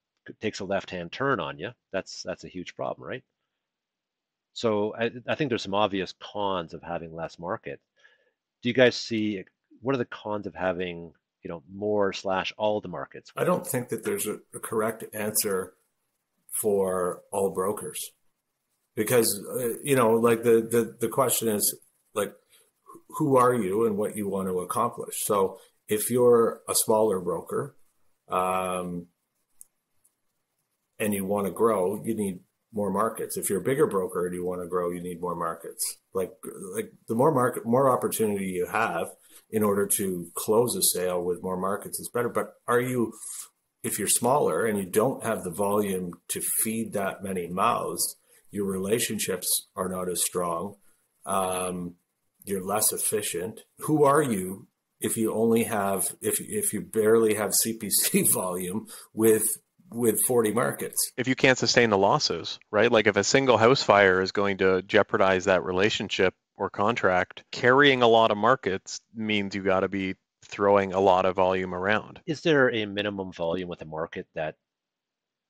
takes 0.41 0.61
a 0.61 0.65
left-hand 0.65 1.13
turn 1.13 1.39
on 1.41 1.59
you, 1.59 1.71
that's 1.93 2.23
that's 2.23 2.45
a 2.45 2.49
huge 2.49 2.75
problem, 2.75 3.07
right? 3.07 3.23
So 4.55 4.95
I, 4.97 5.11
I 5.29 5.35
think 5.35 5.49
there's 5.49 5.63
some 5.63 5.75
obvious 5.75 6.15
cons 6.21 6.75
of 6.75 6.83
having 6.83 7.15
less 7.15 7.39
market. 7.39 7.81
Do 8.63 8.69
you 8.69 8.73
guys 8.73 8.97
see 8.97 9.45
what 9.83 9.95
are 9.95 9.99
the 9.99 10.05
cons 10.07 10.47
of 10.47 10.55
having 10.55 11.13
you 11.45 11.51
know 11.51 11.63
more 11.73 12.13
slash 12.13 12.53
all 12.57 12.81
the 12.81 12.89
markets? 12.89 13.31
I 13.37 13.45
don't 13.45 13.67
think 13.67 13.91
that 13.91 14.05
there's 14.05 14.27
a, 14.27 14.39
a 14.55 14.59
correct 14.59 15.05
answer 15.15 15.75
for 16.51 17.23
all 17.31 17.51
brokers 17.51 18.11
because 18.95 19.45
uh, 19.59 19.79
you 19.83 19.97
know 19.97 20.13
like 20.13 20.43
the, 20.43 20.67
the 20.71 20.97
the 21.01 21.09
question 21.09 21.49
is 21.49 21.77
like 22.15 22.33
who 23.09 23.37
are 23.37 23.55
you 23.55 23.87
and 23.87 23.97
what 23.97 24.17
you 24.17 24.29
want 24.29 24.49
to 24.49 24.61
accomplish 24.61 25.23
so 25.25 25.59
if 25.89 26.11
you're 26.11 26.61
a 26.69 26.75
smaller 26.75 27.21
broker 27.21 27.77
um, 28.29 29.07
and 30.99 31.13
you 31.13 31.25
want 31.25 31.47
to 31.47 31.53
grow 31.53 32.01
you 32.05 32.15
need 32.15 32.39
more 32.75 32.91
markets 32.91 33.37
if 33.37 33.49
you're 33.49 33.61
a 33.61 33.65
bigger 33.65 33.87
broker 33.87 34.27
and 34.27 34.35
you 34.35 34.45
want 34.45 34.61
to 34.61 34.67
grow 34.67 34.91
you 34.91 35.01
need 35.01 35.21
more 35.21 35.37
markets 35.37 35.99
like 36.13 36.33
like 36.75 36.93
the 37.09 37.15
more 37.15 37.33
market 37.33 37.65
more 37.65 37.89
opportunity 37.89 38.47
you 38.47 38.67
have 38.67 39.09
in 39.51 39.63
order 39.63 39.87
to 39.87 40.27
close 40.35 40.75
a 40.75 40.83
sale 40.83 41.23
with 41.23 41.43
more 41.43 41.57
markets 41.57 42.01
is 42.01 42.09
better. 42.09 42.29
But 42.29 42.55
are 42.67 42.81
you, 42.81 43.13
if 43.83 43.99
you're 43.99 44.09
smaller 44.09 44.67
and 44.67 44.79
you 44.79 44.85
don't 44.85 45.23
have 45.23 45.45
the 45.45 45.53
volume 45.53 46.13
to 46.29 46.41
feed 46.41 46.93
that 46.93 47.23
many 47.23 47.47
mouths, 47.47 48.17
your 48.51 48.67
relationships 48.67 49.69
are 49.77 49.89
not 49.89 50.09
as 50.09 50.25
strong. 50.25 50.77
Um, 51.27 51.95
you're 52.45 52.65
less 52.65 52.93
efficient. 52.93 53.61
Who 53.81 54.05
are 54.05 54.23
you 54.23 54.67
if 55.01 55.17
you 55.17 55.33
only 55.33 55.65
have 55.65 56.15
if 56.21 56.41
if 56.41 56.73
you 56.73 56.81
barely 56.81 57.35
have 57.35 57.53
CPC 57.65 58.31
volume 58.33 58.87
with 59.13 59.47
with 59.91 60.23
40 60.23 60.53
markets. 60.53 61.13
If 61.17 61.29
you 61.29 61.35
can't 61.35 61.59
sustain 61.59 61.91
the 61.91 61.99
losses, 61.99 62.59
right? 62.71 62.91
Like 62.91 63.07
if 63.07 63.17
a 63.17 63.25
single 63.25 63.59
house 63.59 63.83
fire 63.83 64.21
is 64.21 64.33
going 64.33 64.59
to 64.59 64.83
jeopardize 64.83 65.45
that 65.45 65.65
relationship 65.65 66.35
or 66.57 66.71
contract, 66.71 67.45
carrying 67.53 68.03
a 68.03 68.09
lot 68.09 68.31
of 68.31 68.37
markets 68.37 69.01
means 69.15 69.55
you 69.55 69.63
got 69.63 69.81
to 69.81 69.89
be 69.89 70.15
throwing 70.45 70.93
a 70.93 71.01
lot 71.01 71.25
of 71.25 71.37
volume 71.37 71.75
around. 71.75 72.21
Is 72.27 72.43
there 72.43 72.73
a 72.73 72.87
minimum 72.87 73.33
volume 73.33 73.69
with 73.69 73.83
a 73.83 73.87
market 73.87 74.27
that 74.35 74.57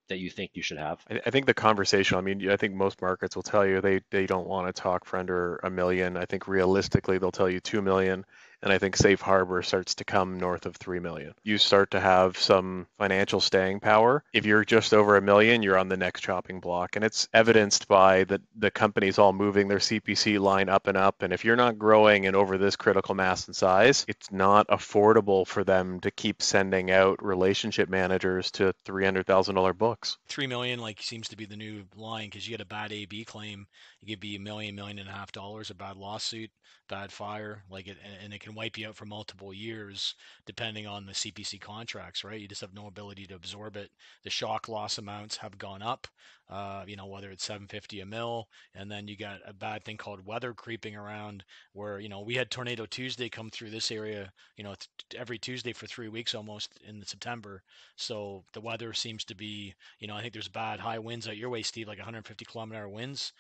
that 0.09 0.19
you 0.19 0.29
think 0.29 0.51
you 0.55 0.63
should 0.63 0.79
have? 0.79 1.01
I, 1.11 1.21
I 1.27 1.31
think 1.31 1.47
the 1.47 1.55
conversation. 1.55 2.19
I 2.19 2.21
mean, 2.21 2.51
I 2.51 2.57
think 2.57 2.75
most 2.75 3.01
markets 3.01 3.37
will 3.37 3.43
tell 3.43 3.67
you 3.67 3.81
they 3.81 4.01
they 4.11 4.27
don't 4.27 4.47
want 4.47 4.67
to 4.67 4.73
talk 4.73 5.05
for 5.05 5.19
under 5.19 5.57
a 5.63 5.71
million. 5.71 6.17
I 6.17 6.25
think 6.27 6.47
realistically 6.47 7.19
they'll 7.19 7.33
tell 7.33 7.51
you 7.51 7.61
two 7.61 7.83
million 7.83 8.25
and 8.65 8.73
I 8.73 8.79
think 8.79 8.97
safe 8.97 9.21
harbor 9.21 9.63
starts 9.63 9.95
to 9.97 10.05
come 10.05 10.41
north 10.41 10.65
of 10.65 10.75
3 10.77 10.99
million. 10.99 11.35
You 11.43 11.59
start 11.59 11.91
to 11.91 12.01
have 12.01 12.39
some 12.39 12.87
financial 12.99 13.39
staying 13.39 13.81
power. 13.81 14.25
If 14.33 14.47
you're 14.47 14.65
just 14.65 14.95
over 14.95 15.17
a 15.17 15.23
million, 15.23 15.63
you're 15.63 15.77
on 15.77 15.91
the 15.91 15.99
next 15.99 16.23
chopping 16.23 16.61
block. 16.61 16.97
And 16.97 17.05
it's 17.05 17.29
evidenced 17.35 17.87
by 17.89 18.25
the, 18.25 18.41
the 18.57 18.71
companies 18.71 19.19
all 19.19 19.35
moving 19.35 19.69
their 19.69 19.79
CPC 19.79 20.41
line 20.41 20.71
up 20.71 20.87
and 20.87 20.97
up. 20.97 21.23
And 21.23 21.31
if 21.31 21.45
you're 21.45 21.57
not 21.57 21.79
growing 21.79 22.27
and 22.27 22.35
over 22.35 22.57
this 22.57 22.75
critical 22.75 23.15
mass 23.15 23.47
and 23.47 23.55
size, 23.55 24.07
it's 24.09 24.33
not 24.33 24.67
affordable 24.69 25.47
for 25.47 25.63
them 25.63 26.01
to 26.01 26.11
keep 26.11 26.41
sending 26.41 26.91
out 26.91 27.23
relationship 27.23 27.91
managers 27.91 28.51
to 28.53 28.75
$300,000 28.87 29.77
books. 29.77 30.17
3 30.29 30.47
million 30.47 30.81
like 30.81 31.03
seems 31.03 31.29
to 31.29 31.37
be 31.37 31.45
the 31.45 31.57
new 31.57 31.85
line 31.97 32.31
because 32.31 32.49
you 32.49 32.57
get 32.57 32.63
a 32.63 32.67
bad 32.67 32.93
AB 32.93 33.27
claim, 33.27 33.67
it 34.07 34.11
could 34.11 34.21
be 34.21 34.37
a 34.37 34.41
million, 34.41 34.75
million 34.75 34.99
and 34.99 35.09
a 35.09 35.13
half 35.13 35.33
dollars, 35.33 35.71
a 35.71 35.75
bad 35.75 35.97
lawsuit, 35.97 36.51
bad 36.89 37.11
fire, 37.11 37.65
like 37.71 37.87
it, 37.87 37.97
and 38.23 38.35
it 38.35 38.41
can 38.41 38.55
wipe 38.55 38.77
you 38.77 38.89
out 38.89 38.97
for 38.97 39.07
multiple 39.07 39.55
years, 39.55 40.15
depending 40.45 40.87
on 40.87 41.07
the 41.07 41.13
CPC 41.13 41.59
contracts, 41.59 42.23
right? 42.23 42.41
You 42.41 42.47
just 42.49 42.61
have 42.61 42.75
no 42.75 42.87
ability 42.87 43.27
to 43.27 43.35
absorb 43.35 43.77
it. 43.77 43.91
The 44.23 44.31
shock 44.31 44.69
loss 44.69 44.99
amounts 44.99 45.39
have 45.39 45.57
gone 45.57 45.81
up, 45.81 46.07
uh, 46.51 46.85
you 46.87 46.97
know, 46.97 47.07
whether 47.07 47.31
it's 47.31 47.45
750 47.45 48.01
a 48.01 48.07
mil, 48.07 48.49
and 48.75 48.91
then 48.91 49.09
you 49.09 49.17
got 49.17 49.41
a 49.47 49.55
bad 49.55 49.85
thing 49.85 49.97
called 49.97 50.27
weather 50.27 50.53
creeping 50.53 50.95
around, 50.95 51.43
where 51.73 51.99
you 51.99 52.09
know 52.11 52.21
we 52.21 52.35
had 52.35 52.51
Tornado 52.51 52.85
Tuesday 52.85 53.31
come 53.31 53.49
through 53.49 53.71
this 53.71 53.91
area, 53.91 54.31
you 54.57 54.65
know, 54.65 54.75
every 55.17 55.39
Tuesday 55.39 55.73
for 55.73 55.87
three 55.87 56.09
weeks 56.09 56.35
almost 56.35 56.79
in 56.87 57.03
September. 57.05 57.63
So 57.97 58.45
the 58.53 58.61
weather 58.61 58.93
seems 58.93 59.25
to 59.25 59.35
be, 59.35 59.75
you 59.99 60.07
know, 60.07 60.15
I 60.17 60.21
think 60.21 60.35
there's 60.35 60.49
bad 60.49 60.81
high 60.81 60.99
winds 60.99 61.27
out 61.27 61.39
your 61.39 61.49
way, 61.51 61.63
Steve, 61.63 61.89
like 61.89 61.99
150 61.99 62.45
kilometer 62.45 62.89
winds, 62.89 63.33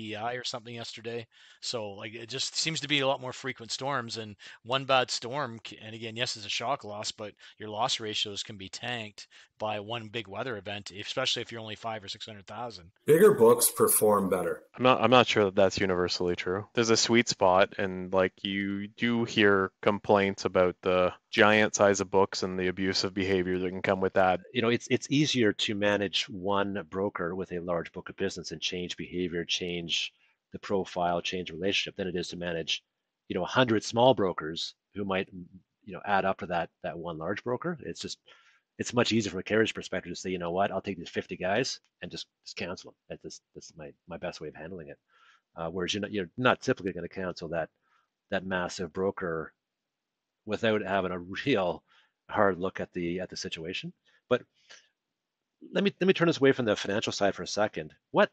PEI 0.00 0.36
or 0.36 0.44
something 0.44 0.74
yesterday. 0.74 1.26
So 1.60 1.90
like 1.90 2.14
it 2.14 2.28
just 2.28 2.56
seems 2.56 2.80
to 2.80 2.88
be 2.88 3.00
a 3.00 3.06
lot 3.06 3.20
more 3.20 3.32
frequent 3.32 3.72
storms, 3.72 4.16
and 4.16 4.36
one 4.62 4.84
bad 4.84 5.10
storm, 5.10 5.60
and 5.82 5.94
again, 5.94 6.16
yes, 6.16 6.36
it's 6.36 6.46
a 6.46 6.50
shock 6.50 6.84
loss, 6.84 7.12
but 7.12 7.32
your 7.58 7.68
loss 7.68 8.00
ratios 8.00 8.42
can 8.42 8.56
be 8.56 8.68
tanked 8.68 9.26
by 9.58 9.78
one 9.78 10.08
big 10.08 10.26
weather 10.26 10.56
event, 10.56 10.90
especially 10.90 11.42
if 11.42 11.52
you're 11.52 11.60
only 11.60 11.76
five 11.76 12.02
or 12.02 12.08
six 12.08 12.26
hundred 12.26 12.46
thousand. 12.46 12.90
Bigger 13.04 13.34
books 13.34 13.70
perform 13.70 14.28
better. 14.28 14.62
I'm 14.76 14.82
not. 14.82 15.02
I'm 15.02 15.10
not 15.10 15.26
sure 15.26 15.44
that 15.44 15.54
that's 15.54 15.78
universally 15.78 16.34
true. 16.34 16.66
There's 16.74 16.90
a 16.90 16.96
sweet 16.96 17.28
spot, 17.28 17.74
and 17.78 18.12
like 18.12 18.32
you 18.42 18.88
do 18.88 19.24
hear 19.24 19.70
complaints 19.82 20.46
about 20.46 20.76
the 20.82 21.12
giant 21.30 21.74
size 21.74 22.00
of 22.00 22.10
books 22.10 22.42
and 22.42 22.58
the 22.58 22.68
abusive 22.68 23.14
behavior 23.14 23.58
that 23.58 23.70
can 23.70 23.82
come 23.82 24.00
with 24.00 24.14
that. 24.14 24.40
You 24.52 24.62
know, 24.62 24.70
it's 24.70 24.88
it's 24.90 25.06
easier 25.10 25.52
to 25.52 25.74
manage 25.74 26.28
one 26.28 26.82
broker 26.88 27.34
with 27.34 27.52
a 27.52 27.60
large 27.60 27.92
book 27.92 28.08
of 28.08 28.16
business 28.16 28.50
and 28.50 28.60
change 28.60 28.96
behavior, 28.96 29.44
change 29.44 29.89
the 30.52 30.58
profile, 30.58 31.20
change 31.20 31.50
relationship 31.50 31.96
than 31.96 32.08
it 32.08 32.16
is 32.16 32.28
to 32.28 32.36
manage, 32.36 32.82
you 33.28 33.34
know, 33.34 33.44
a 33.44 33.56
hundred 33.58 33.84
small 33.84 34.14
brokers 34.14 34.74
who 34.94 35.04
might, 35.04 35.28
you 35.84 35.94
know, 35.94 36.02
add 36.04 36.24
up 36.24 36.38
to 36.38 36.46
that 36.46 36.70
that 36.82 36.98
one 36.98 37.18
large 37.18 37.42
broker. 37.44 37.78
It's 37.82 38.00
just 38.00 38.18
it's 38.78 38.94
much 38.94 39.12
easier 39.12 39.30
from 39.30 39.40
a 39.40 39.42
carrier's 39.44 39.72
perspective 39.72 40.10
to 40.10 40.16
say, 40.16 40.30
you 40.30 40.38
know 40.38 40.52
what, 40.52 40.72
I'll 40.72 40.80
take 40.80 40.96
these 40.96 41.10
50 41.10 41.36
guys 41.36 41.80
and 42.00 42.10
just, 42.10 42.26
just 42.46 42.56
cancel 42.56 42.92
them. 42.92 42.96
That's 43.10 43.22
just, 43.22 43.42
that's 43.54 43.72
my, 43.76 43.92
my 44.08 44.16
best 44.16 44.40
way 44.40 44.48
of 44.48 44.54
handling 44.54 44.88
it. 44.88 44.98
Uh, 45.54 45.68
whereas 45.68 45.92
you're 45.92 46.00
not, 46.00 46.12
you're 46.12 46.30
not 46.38 46.62
typically 46.62 46.92
going 46.92 47.06
to 47.06 47.14
cancel 47.14 47.48
that 47.48 47.68
that 48.30 48.46
massive 48.46 48.92
broker 48.92 49.52
without 50.46 50.82
having 50.82 51.12
a 51.12 51.18
real 51.18 51.82
hard 52.28 52.58
look 52.58 52.80
at 52.80 52.92
the 52.92 53.20
at 53.20 53.28
the 53.28 53.36
situation. 53.36 53.92
But 54.28 54.42
let 55.72 55.84
me 55.84 55.92
let 56.00 56.06
me 56.06 56.14
turn 56.14 56.28
this 56.28 56.38
away 56.38 56.52
from 56.52 56.64
the 56.64 56.76
financial 56.76 57.12
side 57.12 57.34
for 57.34 57.42
a 57.42 57.48
second. 57.48 57.92
What 58.12 58.30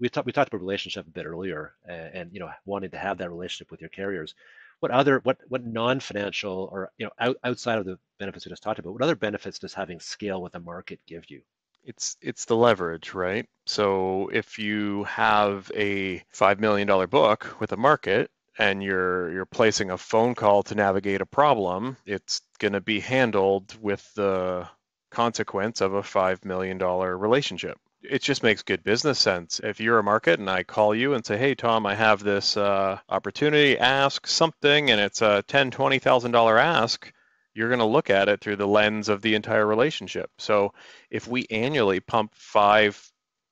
we 0.00 0.08
talked 0.08 0.26
we 0.26 0.32
talked 0.32 0.48
about 0.48 0.60
relationship 0.60 1.06
a 1.06 1.10
bit 1.10 1.26
earlier, 1.26 1.74
and, 1.86 2.32
you 2.32 2.40
know 2.40 2.50
wanting 2.64 2.90
to 2.90 2.98
have 2.98 3.18
that 3.18 3.30
relationship 3.30 3.70
with 3.70 3.80
your 3.80 3.90
carriers. 3.90 4.34
What 4.80 4.92
other 4.92 5.20
what 5.24 5.38
what 5.48 5.64
non-financial 5.64 6.68
or 6.72 6.90
you 6.98 7.06
know 7.06 7.12
out, 7.18 7.36
outside 7.44 7.78
of 7.78 7.86
the 7.86 7.98
benefits 8.18 8.46
we 8.46 8.50
just 8.50 8.62
talked 8.62 8.78
about 8.78 8.92
what 8.92 9.02
other 9.02 9.16
benefits 9.16 9.58
does 9.58 9.74
having 9.74 10.00
scale 10.00 10.40
with 10.42 10.54
a 10.54 10.60
market 10.60 11.00
give 11.06 11.30
you? 11.30 11.42
It's 11.84 12.16
it's 12.20 12.44
the 12.44 12.56
leverage 12.56 13.14
right? 13.14 13.46
So 13.66 14.28
if 14.32 14.58
you 14.58 15.04
have 15.04 15.70
a 15.74 16.22
five 16.30 16.60
million 16.60 16.86
dollar 16.86 17.06
book 17.06 17.56
with 17.60 17.72
a 17.72 17.76
market 17.76 18.30
and 18.58 18.82
you're 18.82 19.32
you're 19.32 19.46
placing 19.46 19.90
a 19.90 19.98
phone 19.98 20.34
call 20.34 20.62
to 20.64 20.74
navigate 20.74 21.20
a 21.20 21.26
problem 21.26 21.96
it's 22.04 22.42
going 22.58 22.72
to 22.72 22.80
be 22.80 23.00
handled 23.00 23.74
with 23.80 24.12
the 24.14 24.68
consequence 25.10 25.80
of 25.80 25.94
a 25.94 26.02
five 26.02 26.44
million 26.44 26.76
dollar 26.76 27.16
relationship 27.16 27.78
it 28.02 28.22
just 28.22 28.42
makes 28.42 28.62
good 28.62 28.84
business 28.84 29.18
sense. 29.18 29.60
If 29.62 29.80
you're 29.80 29.98
a 29.98 30.04
market 30.04 30.38
and 30.38 30.48
I 30.48 30.62
call 30.62 30.94
you 30.94 31.14
and 31.14 31.24
say, 31.24 31.36
"Hey, 31.36 31.54
Tom, 31.54 31.86
I 31.86 31.94
have 31.94 32.22
this 32.22 32.56
uh, 32.56 32.98
opportunity. 33.08 33.78
Ask 33.78 34.26
something," 34.26 34.90
and 34.90 35.00
it's 35.00 35.22
a 35.22 35.42
ten, 35.46 35.70
twenty 35.70 35.98
thousand 35.98 36.32
dollar 36.32 36.58
ask, 36.58 37.12
you're 37.54 37.68
going 37.68 37.80
to 37.80 37.84
look 37.84 38.10
at 38.10 38.28
it 38.28 38.40
through 38.40 38.56
the 38.56 38.68
lens 38.68 39.08
of 39.08 39.22
the 39.22 39.34
entire 39.34 39.66
relationship. 39.66 40.30
So, 40.38 40.72
if 41.10 41.26
we 41.26 41.46
annually 41.50 42.00
pump 42.00 42.34
five, 42.34 43.00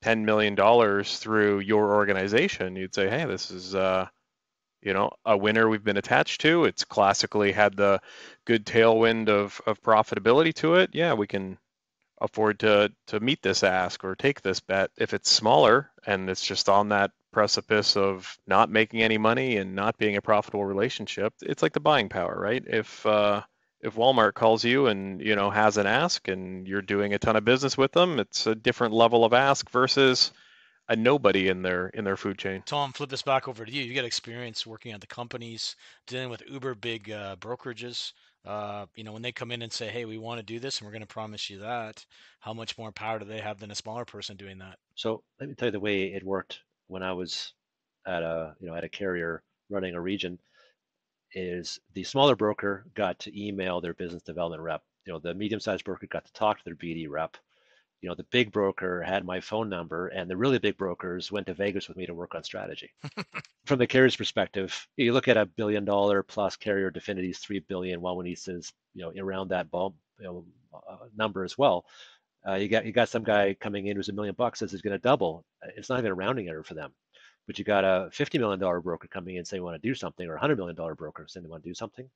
ten 0.02 0.24
million 0.24 0.54
dollars 0.54 1.18
through 1.18 1.60
your 1.60 1.94
organization, 1.94 2.76
you'd 2.76 2.94
say, 2.94 3.08
"Hey, 3.08 3.24
this 3.24 3.50
is." 3.50 3.74
Uh, 3.74 4.08
you 4.82 4.92
know, 4.92 5.10
a 5.24 5.36
winner 5.36 5.68
we've 5.68 5.82
been 5.82 5.96
attached 5.96 6.42
to. 6.42 6.64
It's 6.64 6.84
classically 6.84 7.50
had 7.50 7.76
the 7.76 8.00
good 8.44 8.64
tailwind 8.64 9.28
of, 9.28 9.60
of 9.66 9.82
profitability 9.82 10.54
to 10.56 10.76
it. 10.76 10.90
Yeah, 10.92 11.14
we 11.14 11.26
can 11.26 11.58
afford 12.20 12.60
to 12.60 12.92
to 13.06 13.20
meet 13.20 13.42
this 13.42 13.62
ask 13.62 14.04
or 14.04 14.14
take 14.14 14.42
this 14.42 14.60
bet 14.60 14.90
if 14.96 15.12
it's 15.12 15.30
smaller 15.30 15.90
and 16.06 16.30
it's 16.30 16.44
just 16.44 16.68
on 16.68 16.88
that 16.88 17.10
precipice 17.32 17.96
of 17.96 18.38
not 18.46 18.70
making 18.70 19.02
any 19.02 19.18
money 19.18 19.58
and 19.58 19.74
not 19.74 19.98
being 19.98 20.16
a 20.16 20.22
profitable 20.22 20.64
relationship 20.64 21.34
it's 21.42 21.62
like 21.62 21.72
the 21.72 21.80
buying 21.80 22.08
power 22.08 22.38
right 22.38 22.64
if 22.66 23.04
uh, 23.04 23.42
if 23.82 23.94
Walmart 23.94 24.32
calls 24.32 24.64
you 24.64 24.86
and 24.86 25.20
you 25.20 25.36
know 25.36 25.50
has 25.50 25.76
an 25.76 25.86
ask 25.86 26.28
and 26.28 26.66
you're 26.66 26.80
doing 26.80 27.12
a 27.12 27.18
ton 27.18 27.36
of 27.36 27.44
business 27.44 27.76
with 27.76 27.92
them 27.92 28.18
it's 28.18 28.46
a 28.46 28.54
different 28.54 28.94
level 28.94 29.24
of 29.24 29.34
ask 29.34 29.68
versus 29.70 30.32
a 30.88 30.96
nobody 30.96 31.48
in 31.48 31.62
their 31.62 31.88
in 31.88 32.04
their 32.04 32.16
food 32.16 32.38
chain. 32.38 32.62
Tom, 32.64 32.92
flip 32.92 33.10
this 33.10 33.22
back 33.22 33.48
over 33.48 33.64
to 33.64 33.72
you. 33.72 33.82
You 33.82 33.94
got 33.94 34.04
experience 34.04 34.66
working 34.66 34.92
at 34.92 35.00
the 35.00 35.06
companies, 35.06 35.74
dealing 36.06 36.30
with 36.30 36.42
uber 36.48 36.74
big 36.74 37.10
uh, 37.10 37.36
brokerages 37.36 38.12
uh, 38.46 38.86
you 38.94 39.04
know, 39.04 39.12
when 39.12 39.22
they 39.22 39.32
come 39.32 39.50
in 39.50 39.62
and 39.62 39.72
say, 39.72 39.88
"Hey, 39.88 40.04
we 40.04 40.18
want 40.18 40.38
to 40.38 40.44
do 40.44 40.60
this, 40.60 40.78
and 40.78 40.86
we're 40.86 40.92
going 40.92 41.00
to 41.00 41.06
promise 41.06 41.50
you 41.50 41.58
that," 41.58 42.04
how 42.40 42.54
much 42.54 42.78
more 42.78 42.92
power 42.92 43.18
do 43.18 43.24
they 43.24 43.40
have 43.40 43.58
than 43.58 43.70
a 43.70 43.74
smaller 43.74 44.04
person 44.04 44.36
doing 44.36 44.58
that? 44.58 44.78
So 44.94 45.24
let 45.40 45.48
me 45.48 45.54
tell 45.54 45.68
you 45.68 45.72
the 45.72 45.80
way 45.80 46.12
it 46.12 46.22
worked 46.24 46.62
when 46.86 47.02
I 47.02 47.12
was 47.12 47.52
at 48.06 48.22
a 48.22 48.54
you 48.60 48.68
know 48.68 48.74
at 48.74 48.84
a 48.84 48.88
carrier 48.88 49.42
running 49.68 49.94
a 49.94 50.00
region. 50.00 50.38
Is 51.34 51.80
the 51.92 52.04
smaller 52.04 52.36
broker 52.36 52.86
got 52.94 53.18
to 53.20 53.46
email 53.46 53.80
their 53.80 53.94
business 53.94 54.22
development 54.22 54.62
rep. 54.62 54.82
You 55.04 55.12
know, 55.12 55.18
the 55.18 55.34
medium-sized 55.34 55.84
broker 55.84 56.06
got 56.06 56.24
to 56.24 56.32
talk 56.32 56.58
to 56.58 56.64
their 56.64 56.76
BD 56.76 57.08
rep 57.08 57.36
you 58.00 58.08
know, 58.08 58.14
the 58.14 58.24
big 58.24 58.52
broker 58.52 59.02
had 59.02 59.24
my 59.24 59.40
phone 59.40 59.68
number, 59.68 60.08
and 60.08 60.30
the 60.30 60.36
really 60.36 60.58
big 60.58 60.76
brokers 60.76 61.32
went 61.32 61.46
to 61.46 61.54
Vegas 61.54 61.88
with 61.88 61.96
me 61.96 62.06
to 62.06 62.14
work 62.14 62.34
on 62.34 62.44
strategy. 62.44 62.90
From 63.66 63.78
the 63.78 63.86
carrier's 63.86 64.16
perspective, 64.16 64.86
you 64.96 65.12
look 65.12 65.28
at 65.28 65.36
a 65.36 65.46
billion 65.46 65.84
dollar 65.84 66.22
plus 66.22 66.56
carrier, 66.56 66.90
Definity's 66.90 67.38
three 67.38 67.60
billion, 67.60 68.00
Wawanesa's, 68.00 68.72
you 68.94 69.02
know, 69.02 69.12
around 69.22 69.48
that 69.48 69.70
bump, 69.70 69.94
you 70.18 70.24
know, 70.26 70.44
uh, 70.74 71.06
number 71.16 71.44
as 71.44 71.56
well. 71.58 71.84
Uh, 72.46 72.54
you 72.54 72.68
got 72.68 72.86
you 72.86 72.92
got 72.92 73.08
some 73.08 73.24
guy 73.24 73.54
coming 73.54 73.86
in 73.86 73.96
who's 73.96 74.08
a 74.08 74.12
million 74.12 74.34
bucks 74.34 74.60
says 74.60 74.70
he's 74.70 74.82
going 74.82 74.92
to 74.92 74.98
double. 74.98 75.44
It's 75.76 75.88
not 75.88 75.98
even 75.98 76.12
a 76.12 76.14
rounding 76.14 76.48
error 76.48 76.62
for 76.62 76.74
them. 76.74 76.92
But 77.46 77.58
you 77.58 77.64
got 77.64 77.84
a 77.84 78.08
fifty 78.12 78.38
million 78.38 78.60
dollar 78.60 78.80
broker 78.80 79.08
coming 79.08 79.36
in 79.36 79.44
saying 79.44 79.60
you 79.60 79.64
want 79.64 79.80
to 79.80 79.88
do 79.88 79.94
something, 79.94 80.28
or 80.28 80.36
a 80.36 80.40
hundred 80.40 80.58
million 80.58 80.76
dollar 80.76 80.94
broker 80.94 81.26
saying 81.28 81.42
they 81.44 81.50
want 81.50 81.64
to 81.64 81.70
do 81.70 81.74
something. 81.74 82.08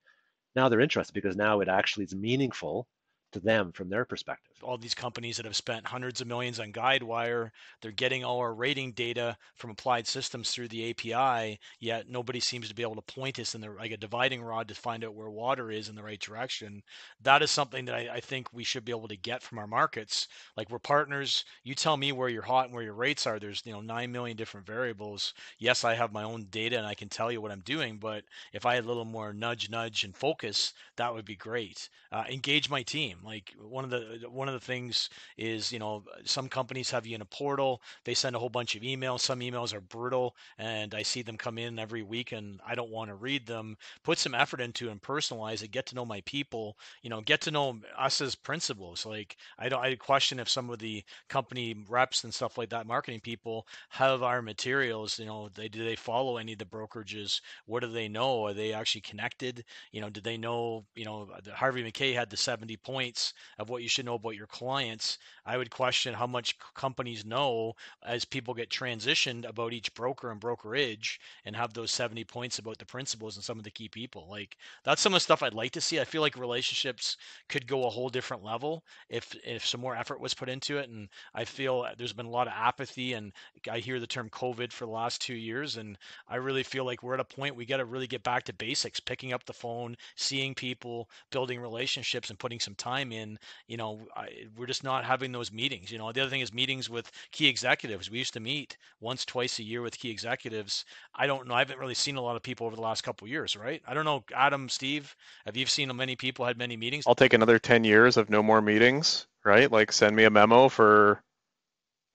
Now 0.55 0.69
they're 0.69 0.81
interested 0.81 1.15
because 1.15 1.37
now 1.37 1.61
it 1.61 1.69
actually 1.69 2.05
is 2.05 2.15
meaningful 2.15 2.87
to 3.33 3.41
them 3.41 3.73
from 3.73 3.89
their 3.89 4.05
perspective. 4.05 4.53
All 4.63 4.77
these 4.77 4.95
companies 4.95 5.37
that 5.37 5.47
have 5.47 5.57
spent 5.57 5.87
hundreds 5.87 6.21
of 6.21 6.27
millions 6.27 6.61
on 6.61 6.73
Guidewire, 6.73 7.51
they're 7.81 7.93
getting 7.93 8.25
all 8.25 8.39
our 8.39 8.53
rating 8.53 8.93
data 8.93 9.37
from 9.55 9.71
applied 9.71 10.07
systems 10.07 10.51
through 10.51 10.69
the 10.69 10.91
API, 10.91 11.59
yet 11.79 12.09
nobody 12.09 12.41
seems 12.41 12.69
to 12.69 12.75
be 12.75 12.83
able 12.83 12.97
to 12.97 13.03
point 13.03 13.39
us 13.39 13.55
in 13.55 13.61
the 13.61 13.71
like 13.71 13.93
a 13.93 13.97
dividing 13.97 14.43
rod 14.43 14.69
to 14.69 14.75
find 14.75 15.05
out 15.05 15.15
where 15.15 15.31
water 15.31 15.71
is 15.71 15.89
in 15.89 15.95
the 15.95 16.03
right 16.03 16.21
direction. 16.21 16.83
That 17.23 17.43
is 17.43 17.51
something 17.51 17.85
that 17.87 17.95
I, 17.95 18.09
I 18.15 18.21
think 18.21 18.53
we 18.53 18.65
should 18.65 18.85
be 18.85 18.93
able 18.93 19.09
to 19.09 19.17
get 19.17 19.43
from 19.43 19.59
our 19.59 19.67
markets. 19.67 20.29
Like 20.57 20.69
we're 20.71 20.79
partners. 20.79 21.45
You 21.63 21.75
tell 21.75 21.97
me 21.97 22.13
where 22.13 22.29
you're 22.29 22.43
hot 22.43 22.67
and 22.67 22.75
where 22.75 22.83
your 22.83 22.95
rates 22.95 23.27
are. 23.27 23.39
There's 23.39 23.63
you 23.65 23.73
know 23.73 23.81
nine 23.81 24.13
million 24.13 24.37
different 24.37 24.67
variables. 24.67 25.35
Yes, 25.59 25.85
I 25.85 25.95
have 25.95 26.13
my 26.13 26.25
own 26.25 26.45
data 26.51 26.77
and 26.77 26.87
I 26.87 26.95
can 26.95 27.09
tell 27.09 27.31
you 27.33 27.41
what 27.41 27.53
I'm 27.53 27.61
doing, 27.61 27.99
but 27.99 28.25
if 28.53 28.67
I 28.67 28.75
had 28.75 28.85
a 28.85 28.89
little 28.89 29.05
more 29.05 29.33
nudge, 29.33 29.71
nudge, 29.71 30.05
and 30.05 30.17
focus, 30.17 30.75
that 30.97 31.15
would 31.15 31.25
be 31.25 31.37
great. 31.37 31.89
Uh, 32.13 32.25
engage 32.29 32.69
my 32.69 32.83
team 32.83 33.20
like 33.25 33.55
one 33.61 33.85
of 33.85 33.91
the 33.91 34.27
one 34.31 34.49
of 34.49 34.55
the 34.55 34.61
things 34.61 35.09
is, 35.37 35.73
you 35.73 35.79
know, 35.79 36.05
some 36.25 36.49
companies 36.49 36.91
have 36.91 37.07
you 37.07 37.15
in 37.15 37.21
a 37.21 37.27
portal. 37.27 37.83
They 38.05 38.15
send 38.15 38.37
a 38.37 38.39
whole 38.39 38.49
bunch 38.49 38.75
of 38.75 38.83
emails. 38.83 39.21
Some 39.21 39.41
emails 39.41 39.75
are 39.75 39.81
brutal, 39.81 40.37
and 40.59 40.95
I 40.95 41.03
see 41.03 41.23
them 41.23 41.37
come 41.37 41.59
in 41.59 41.79
every 41.79 42.03
week, 42.03 42.33
and 42.33 42.61
I 42.67 42.75
don't 42.75 42.91
want 42.91 43.09
to 43.11 43.15
read 43.15 43.47
them. 43.47 43.77
Put 44.03 44.19
some 44.19 44.35
effort 44.35 44.61
into 44.61 44.91
and 44.91 45.01
personalize 45.03 45.63
it. 45.63 45.71
Get 45.71 45.87
to 45.87 45.95
know 45.95 46.05
my 46.05 46.21
people. 46.23 46.77
You 47.03 47.11
know, 47.11 47.21
get 47.21 47.41
to 47.43 47.51
know 47.51 47.81
us 47.99 48.21
as 48.21 48.35
principals. 48.35 49.05
Like 49.07 49.37
I 49.59 49.69
don't. 49.69 49.83
I 49.83 49.95
question 49.97 50.41
if 50.41 50.49
some 50.49 50.71
of 50.71 50.79
the 50.79 51.03
company 51.29 51.75
reps 51.89 52.25
and 52.25 52.33
stuff 52.35 52.59
like 52.59 52.71
that, 52.71 52.87
marketing 52.87 53.21
people, 53.21 53.67
have 53.91 54.23
our 54.23 54.43
materials. 54.43 55.19
You 55.19 55.27
know, 55.27 55.49
they 55.55 55.69
do 55.69 55.85
they 55.85 55.97
follow 55.97 56.37
any 56.37 56.53
of 56.53 56.59
the 56.59 56.65
brokerages? 56.65 57.41
What 57.67 57.81
do 57.81 57.91
they 57.93 58.09
know? 58.09 58.47
Are 58.47 58.55
they 58.55 58.73
actually 58.73 59.03
connected? 59.03 59.65
You 59.93 60.01
know, 60.01 60.11
did 60.11 60.25
they 60.25 60.37
know? 60.37 60.85
You 60.95 61.05
know, 61.05 61.29
Harvey 61.55 61.83
Mackay 61.83 62.13
had 62.13 62.31
the 62.31 62.37
70 62.37 62.77
point 62.79 63.10
points 63.11 63.35
of 63.59 63.69
what 63.69 63.83
you 63.83 63.89
should 63.89 64.05
know 64.05 64.15
about 64.15 64.37
your 64.37 64.47
clients, 64.47 65.19
I 65.45 65.57
would 65.57 65.71
question 65.71 66.15
how 66.15 66.29
much 66.29 66.57
companies 66.75 67.25
know 67.25 67.75
as 68.05 68.25
people 68.25 68.55
get 68.55 68.71
transitioned 68.71 69.49
about 69.49 69.73
each 69.73 69.93
broker 69.95 70.31
and 70.31 70.39
brokerage 70.39 71.21
and 71.45 71.57
have 71.57 71.75
those 71.75 71.91
70 71.91 72.23
points 72.25 72.61
about 72.61 72.79
the 72.79 72.85
principals 72.85 73.37
and 73.37 73.45
some 73.45 73.59
of 73.59 73.65
the 73.65 73.71
key 73.71 73.89
people. 73.89 74.29
Like 74.31 74.57
that's 74.85 75.03
some 75.03 75.13
of 75.13 75.17
the 75.17 75.25
stuff 75.25 75.43
I'd 75.43 75.55
like 75.55 75.73
to 75.73 75.81
see. 75.81 75.99
I 75.99 76.05
feel 76.05 76.23
like 76.23 76.37
relationships 76.37 77.17
could 77.49 77.67
go 77.67 77.85
a 77.85 77.91
whole 77.91 78.11
different 78.11 78.45
level 78.45 78.85
if 79.09 79.35
if 79.45 79.67
some 79.67 79.81
more 79.81 79.97
effort 79.97 80.21
was 80.21 80.35
put 80.35 80.49
into 80.49 80.79
it. 80.79 80.89
And 80.89 81.09
I 81.35 81.45
feel 81.45 81.81
uh, 81.81 81.95
there's 81.99 82.13
been 82.13 82.27
a 82.27 82.31
lot 82.39 82.47
of 82.47 82.53
apathy 82.55 83.15
and 83.15 83.33
I 83.69 83.81
hear 83.81 83.99
the 83.99 84.07
term 84.07 84.31
COVID 84.31 84.73
for 84.73 84.85
the 84.85 84.93
last 84.93 85.21
two 85.21 85.35
years. 85.35 85.79
And 85.79 85.99
I 86.29 86.37
really 86.37 86.63
feel 86.63 86.85
like 86.85 87.03
we're 87.03 87.15
at 87.15 87.21
a 87.21 87.25
point 87.25 87.57
we 87.57 87.67
got 87.67 87.79
to 87.79 87.85
really 87.85 88.07
get 88.07 88.23
back 88.23 88.45
to 88.45 88.53
basics, 88.53 89.01
picking 89.01 89.33
up 89.33 89.45
the 89.47 89.53
phone, 89.53 89.97
seeing 90.15 90.55
people, 90.55 91.09
building 91.31 91.61
relationships 91.61 92.31
and 92.31 92.39
putting 92.39 92.61
some 92.61 92.75
time 92.75 93.00
in. 93.09 93.39
You 93.67 93.77
know, 93.77 94.01
I, 94.15 94.29
we're 94.57 94.67
just 94.67 94.85
not 94.85 95.05
having 95.05 95.33
those 95.33 95.51
meetings. 95.51 95.91
You 95.91 95.99
know, 95.99 96.13
the 96.13 96.21
other 96.21 96.31
thing 96.31 96.41
is 96.41 96.53
meetings 96.53 96.89
with 96.91 97.11
key 97.33 97.49
executives. 97.49 98.11
We 98.11 98.19
used 98.19 98.35
to 98.35 98.41
meet 98.41 98.77
once, 99.01 99.25
twice 99.25 99.59
a 99.59 99.63
year 99.63 99.83
with 99.83 99.99
key 99.99 100.11
executives. 100.11 100.85
I 101.15 101.27
don't 101.27 101.49
know. 101.49 101.55
I 101.55 101.61
haven't 101.61 101.79
really 101.79 101.95
seen 101.95 102.17
a 102.17 102.21
lot 102.21 102.37
of 102.37 102.43
people 102.43 102.67
over 102.67 102.77
the 102.77 102.83
last 102.83 103.03
couple 103.03 103.27
years, 103.27 103.57
right? 103.57 103.83
I 103.87 103.95
don't 103.95 104.05
know, 104.05 104.23
Adam, 104.35 104.69
Steve, 104.69 105.17
have 105.47 105.57
you 105.57 105.67
seen 105.67 105.95
many 105.97 106.17
people 106.17 106.45
had 106.45 106.59
many 106.59 106.77
meetings? 106.77 107.05
I'll 107.07 107.15
take 107.15 107.33
another 107.35 107.59
10 107.59 107.85
years 107.85 108.17
of 108.17 108.31
no 108.31 108.43
more 108.43 108.61
meetings, 108.61 109.27
right? 109.45 109.71
Like 109.71 109.93
send 109.93 110.15
me 110.15 110.25
a 110.25 110.31
memo 110.31 110.69
for, 110.69 111.23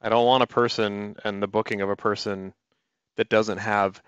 I 0.02 0.10
don't 0.10 0.26
want 0.26 0.44
a 0.44 0.48
person 0.48 1.16
and 1.24 1.42
the 1.42 1.48
booking 1.48 1.82
of 1.82 1.90
a 1.90 1.96
person 1.96 2.54
that 3.18 3.30
doesn't 3.30 3.58
have 3.58 4.02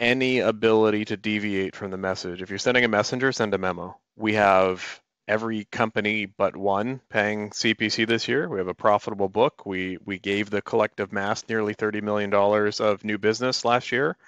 any 0.00 0.40
ability 0.40 1.04
to 1.06 1.16
deviate 1.16 1.76
from 1.76 1.90
the 1.90 1.96
message. 1.96 2.42
If 2.42 2.50
you're 2.50 2.58
sending 2.58 2.84
a 2.84 2.88
messenger, 2.88 3.32
send 3.32 3.54
a 3.54 3.58
memo. 3.58 3.98
We 4.16 4.34
have 4.34 5.01
every 5.32 5.64
company 5.64 6.26
but 6.26 6.54
one 6.54 7.00
paying 7.08 7.48
CPC 7.50 8.06
this 8.06 8.28
year. 8.28 8.50
We 8.50 8.58
have 8.58 8.68
a 8.68 8.74
profitable 8.74 9.30
book. 9.30 9.64
We 9.64 9.96
we 10.04 10.18
gave 10.18 10.50
the 10.50 10.60
collective 10.60 11.10
mass 11.10 11.44
nearly 11.48 11.74
$30 11.74 12.02
million 12.02 12.34
of 12.34 13.02
new 13.02 13.16
business 13.16 13.64
last 13.64 13.92
year. 13.92 14.18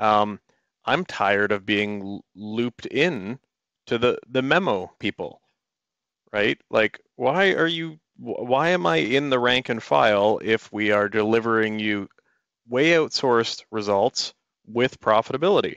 Um, 0.00 0.40
I'm 0.86 1.04
tired 1.04 1.52
of 1.52 1.66
being 1.66 2.20
looped 2.34 2.86
in 2.86 3.38
to 3.86 3.98
the 3.98 4.18
the 4.30 4.40
memo 4.40 4.90
people, 4.98 5.42
right? 6.32 6.58
Like, 6.70 7.00
why 7.16 7.52
are 7.52 7.66
you? 7.66 7.98
Why 8.18 8.70
am 8.70 8.86
I 8.86 8.96
in 8.96 9.28
the 9.28 9.38
rank 9.38 9.68
and 9.68 9.82
file 9.82 10.40
if 10.42 10.72
we 10.72 10.90
are 10.90 11.10
delivering 11.10 11.78
you 11.78 12.08
way 12.66 12.92
outsourced 12.92 13.62
results 13.70 14.32
with 14.66 15.00
profitability? 15.00 15.76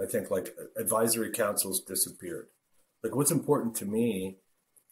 I 0.00 0.06
think 0.10 0.30
like 0.30 0.54
advisory 0.76 1.30
councils 1.30 1.82
disappeared. 1.86 2.46
Like 3.02 3.14
what's 3.14 3.30
important 3.30 3.74
to 3.76 3.84
me 3.84 4.38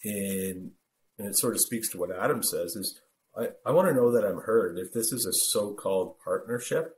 in 0.02 0.72
and 1.18 1.28
it 1.28 1.38
sort 1.38 1.54
of 1.54 1.60
speaks 1.60 1.90
to 1.90 1.98
what 1.98 2.10
Adam 2.16 2.42
says 2.42 2.74
is 2.76 2.98
I, 3.36 3.48
I 3.64 3.72
want 3.72 3.88
to 3.88 3.94
know 3.94 4.10
that 4.12 4.24
I'm 4.24 4.42
heard. 4.42 4.78
If 4.78 4.92
this 4.92 5.12
is 5.12 5.26
a 5.26 5.52
so-called 5.52 6.16
partnership, 6.24 6.96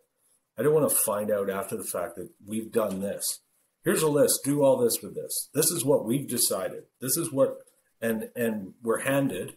I 0.58 0.62
don't 0.62 0.74
want 0.74 0.88
to 0.88 0.96
find 0.96 1.30
out 1.30 1.50
after 1.50 1.76
the 1.76 1.84
fact 1.84 2.16
that 2.16 2.30
we've 2.46 2.72
done 2.72 3.00
this. 3.00 3.40
Here's 3.84 4.02
a 4.02 4.08
list. 4.08 4.40
Do 4.44 4.62
all 4.62 4.78
this 4.78 5.02
with 5.02 5.14
this. 5.14 5.48
This 5.54 5.70
is 5.70 5.84
what 5.84 6.04
we've 6.04 6.28
decided. 6.28 6.84
This 7.00 7.16
is 7.16 7.32
what 7.32 7.58
and 8.00 8.30
and 8.36 8.74
we're 8.82 9.00
handed 9.00 9.56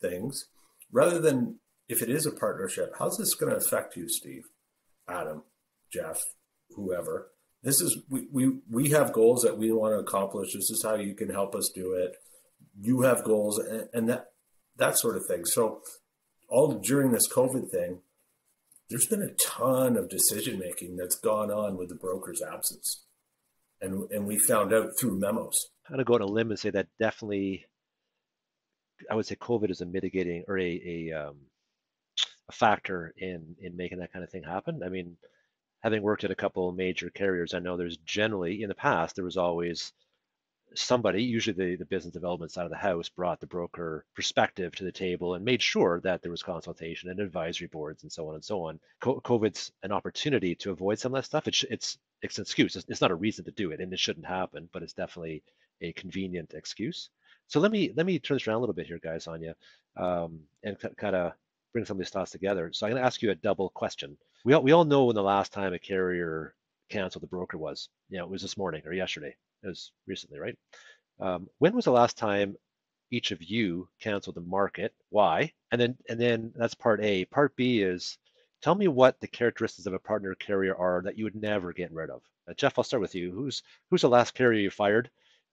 things 0.00 0.46
rather 0.92 1.18
than 1.18 1.60
if 1.88 2.02
it 2.02 2.10
is 2.10 2.24
a 2.24 2.30
partnership, 2.30 2.94
how's 2.98 3.18
this 3.18 3.34
going 3.34 3.50
to 3.50 3.58
affect 3.58 3.96
you, 3.96 4.08
Steve, 4.08 4.44
Adam, 5.08 5.42
Jeff, 5.92 6.20
whoever? 6.70 7.32
This 7.62 7.80
is 7.80 7.98
we, 8.08 8.26
we 8.32 8.58
we 8.70 8.90
have 8.90 9.12
goals 9.12 9.42
that 9.42 9.58
we 9.58 9.72
want 9.72 9.94
to 9.94 9.98
accomplish. 9.98 10.54
This 10.54 10.70
is 10.70 10.82
how 10.84 10.94
you 10.94 11.14
can 11.14 11.28
help 11.28 11.54
us 11.54 11.70
do 11.74 11.92
it. 11.92 12.16
You 12.80 13.02
have 13.02 13.24
goals 13.24 13.58
and, 13.58 13.88
and 13.92 14.08
that 14.08 14.26
that 14.76 14.96
sort 14.96 15.16
of 15.16 15.26
thing. 15.26 15.44
So 15.44 15.82
all 16.48 16.72
during 16.72 17.12
this 17.12 17.28
covid 17.32 17.70
thing 17.70 18.00
there's 18.88 19.06
been 19.06 19.22
a 19.22 19.34
ton 19.34 19.96
of 19.96 20.08
decision 20.08 20.58
making 20.58 20.96
that's 20.96 21.14
gone 21.14 21.50
on 21.50 21.76
with 21.76 21.88
the 21.88 21.94
broker's 21.94 22.42
absence. 22.42 23.04
And 23.80 24.10
and 24.10 24.26
we 24.26 24.38
found 24.38 24.72
out 24.72 24.98
through 24.98 25.18
memos. 25.18 25.70
I'm 25.86 25.94
going 25.94 26.04
to 26.04 26.04
go 26.04 26.14
on 26.14 26.22
a 26.22 26.26
limb 26.26 26.50
and 26.50 26.58
say 26.58 26.70
that 26.70 26.88
definitely 26.98 27.66
i 29.10 29.14
would 29.14 29.24
say 29.24 29.34
covid 29.34 29.70
is 29.70 29.80
a 29.80 29.86
mitigating 29.86 30.44
or 30.46 30.58
a, 30.58 30.62
a 30.62 31.12
um, 31.12 31.36
a 32.50 32.52
factor 32.52 33.14
in 33.16 33.56
in 33.60 33.76
making 33.76 33.98
that 33.98 34.12
kind 34.12 34.24
of 34.24 34.30
thing 34.30 34.42
happen. 34.42 34.82
I 34.84 34.88
mean 34.88 35.16
having 35.80 36.02
worked 36.02 36.24
at 36.24 36.30
a 36.30 36.36
couple 36.36 36.70
major 36.72 37.10
carriers, 37.10 37.54
I 37.54 37.58
know 37.58 37.76
there's 37.76 37.96
generally 37.98 38.62
in 38.62 38.68
the 38.68 38.74
past 38.74 39.16
there 39.16 39.24
was 39.24 39.36
always 39.36 39.92
somebody, 40.74 41.22
usually 41.22 41.54
the, 41.56 41.76
the 41.76 41.84
business 41.84 42.12
development 42.12 42.52
side 42.52 42.64
of 42.64 42.70
the 42.70 42.76
house, 42.76 43.08
brought 43.08 43.40
the 43.40 43.46
broker 43.46 44.04
perspective 44.14 44.74
to 44.76 44.84
the 44.84 44.92
table 44.92 45.34
and 45.34 45.44
made 45.44 45.62
sure 45.62 46.00
that 46.04 46.22
there 46.22 46.30
was 46.30 46.42
consultation 46.42 47.10
and 47.10 47.20
advisory 47.20 47.66
boards 47.66 48.02
and 48.02 48.12
so 48.12 48.28
on 48.28 48.34
and 48.34 48.44
so 48.44 48.64
on. 48.64 48.78
COVID's 49.02 49.72
an 49.82 49.92
opportunity 49.92 50.54
to 50.56 50.70
avoid 50.70 50.98
some 50.98 51.14
of 51.14 51.18
that 51.18 51.26
stuff. 51.26 51.48
It's 51.48 51.64
it's 51.64 51.98
it's 52.22 52.38
an 52.38 52.42
excuse. 52.42 52.76
It's, 52.76 52.86
it's 52.88 53.00
not 53.00 53.10
a 53.10 53.16
reason 53.16 53.44
to 53.46 53.50
do 53.50 53.70
it, 53.70 53.80
and 53.80 53.92
it 53.92 53.98
shouldn't 53.98 54.26
happen, 54.26 54.68
but 54.72 54.82
it's 54.82 54.92
definitely 54.92 55.42
a 55.80 55.92
convenient 55.92 56.54
excuse. 56.54 57.10
So 57.48 57.60
let 57.60 57.72
me 57.72 57.92
let 57.96 58.06
me 58.06 58.18
turn 58.18 58.36
this 58.36 58.46
around 58.46 58.58
a 58.58 58.60
little 58.60 58.74
bit 58.74 58.86
here, 58.86 59.00
guys, 59.02 59.26
you, 59.26 59.54
um, 59.96 60.40
and 60.62 60.76
kind 60.96 61.16
of 61.16 61.32
bring 61.72 61.84
some 61.84 61.96
of 61.96 61.98
these 61.98 62.10
thoughts 62.10 62.30
together. 62.30 62.70
So 62.72 62.86
I'm 62.86 62.92
going 62.92 63.02
to 63.02 63.06
ask 63.06 63.22
you 63.22 63.30
a 63.30 63.34
double 63.34 63.70
question 63.70 64.16
we 64.44 64.52
all, 64.54 64.62
we 64.62 64.72
all 64.72 64.84
know 64.84 65.04
when 65.04 65.16
the 65.16 65.22
last 65.22 65.52
time 65.52 65.72
a 65.74 65.78
carrier 65.78 66.54
canceled 66.90 67.22
the 67.22 67.28
broker 67.28 67.58
was. 67.58 67.88
You 68.08 68.18
know, 68.18 68.24
it 68.24 68.30
was 68.30 68.42
this 68.42 68.56
morning 68.56 68.82
or 68.86 68.92
yesterday. 68.92 69.34
It 69.62 69.68
was 69.68 69.92
recently, 70.06 70.38
right? 70.38 70.56
Um, 71.20 71.48
when 71.58 71.74
was 71.74 71.84
the 71.84 71.92
last 71.92 72.16
time 72.16 72.56
each 73.10 73.30
of 73.30 73.42
you 73.42 73.88
canceled 74.00 74.36
the 74.36 74.40
market? 74.40 74.94
Why? 75.10 75.52
And 75.70 75.80
then 75.80 75.96
and 76.08 76.20
then 76.20 76.52
that's 76.56 76.74
part 76.74 77.02
A. 77.02 77.24
Part 77.26 77.54
B 77.56 77.82
is 77.82 78.18
tell 78.62 78.74
me 78.74 78.88
what 78.88 79.20
the 79.20 79.28
characteristics 79.28 79.86
of 79.86 79.94
a 79.94 79.98
partner 79.98 80.34
carrier 80.34 80.74
are 80.76 81.02
that 81.02 81.18
you 81.18 81.24
would 81.24 81.34
never 81.34 81.72
get 81.72 81.92
rid 81.92 82.10
of. 82.10 82.22
Jeff, 82.56 82.78
I'll 82.78 82.84
start 82.84 83.00
with 83.00 83.14
you. 83.14 83.30
Who's 83.30 83.62
who's 83.90 84.02
the 84.02 84.08
last 84.08 84.34
carrier 84.34 84.60
you 84.60 84.70
fired? 84.70 85.10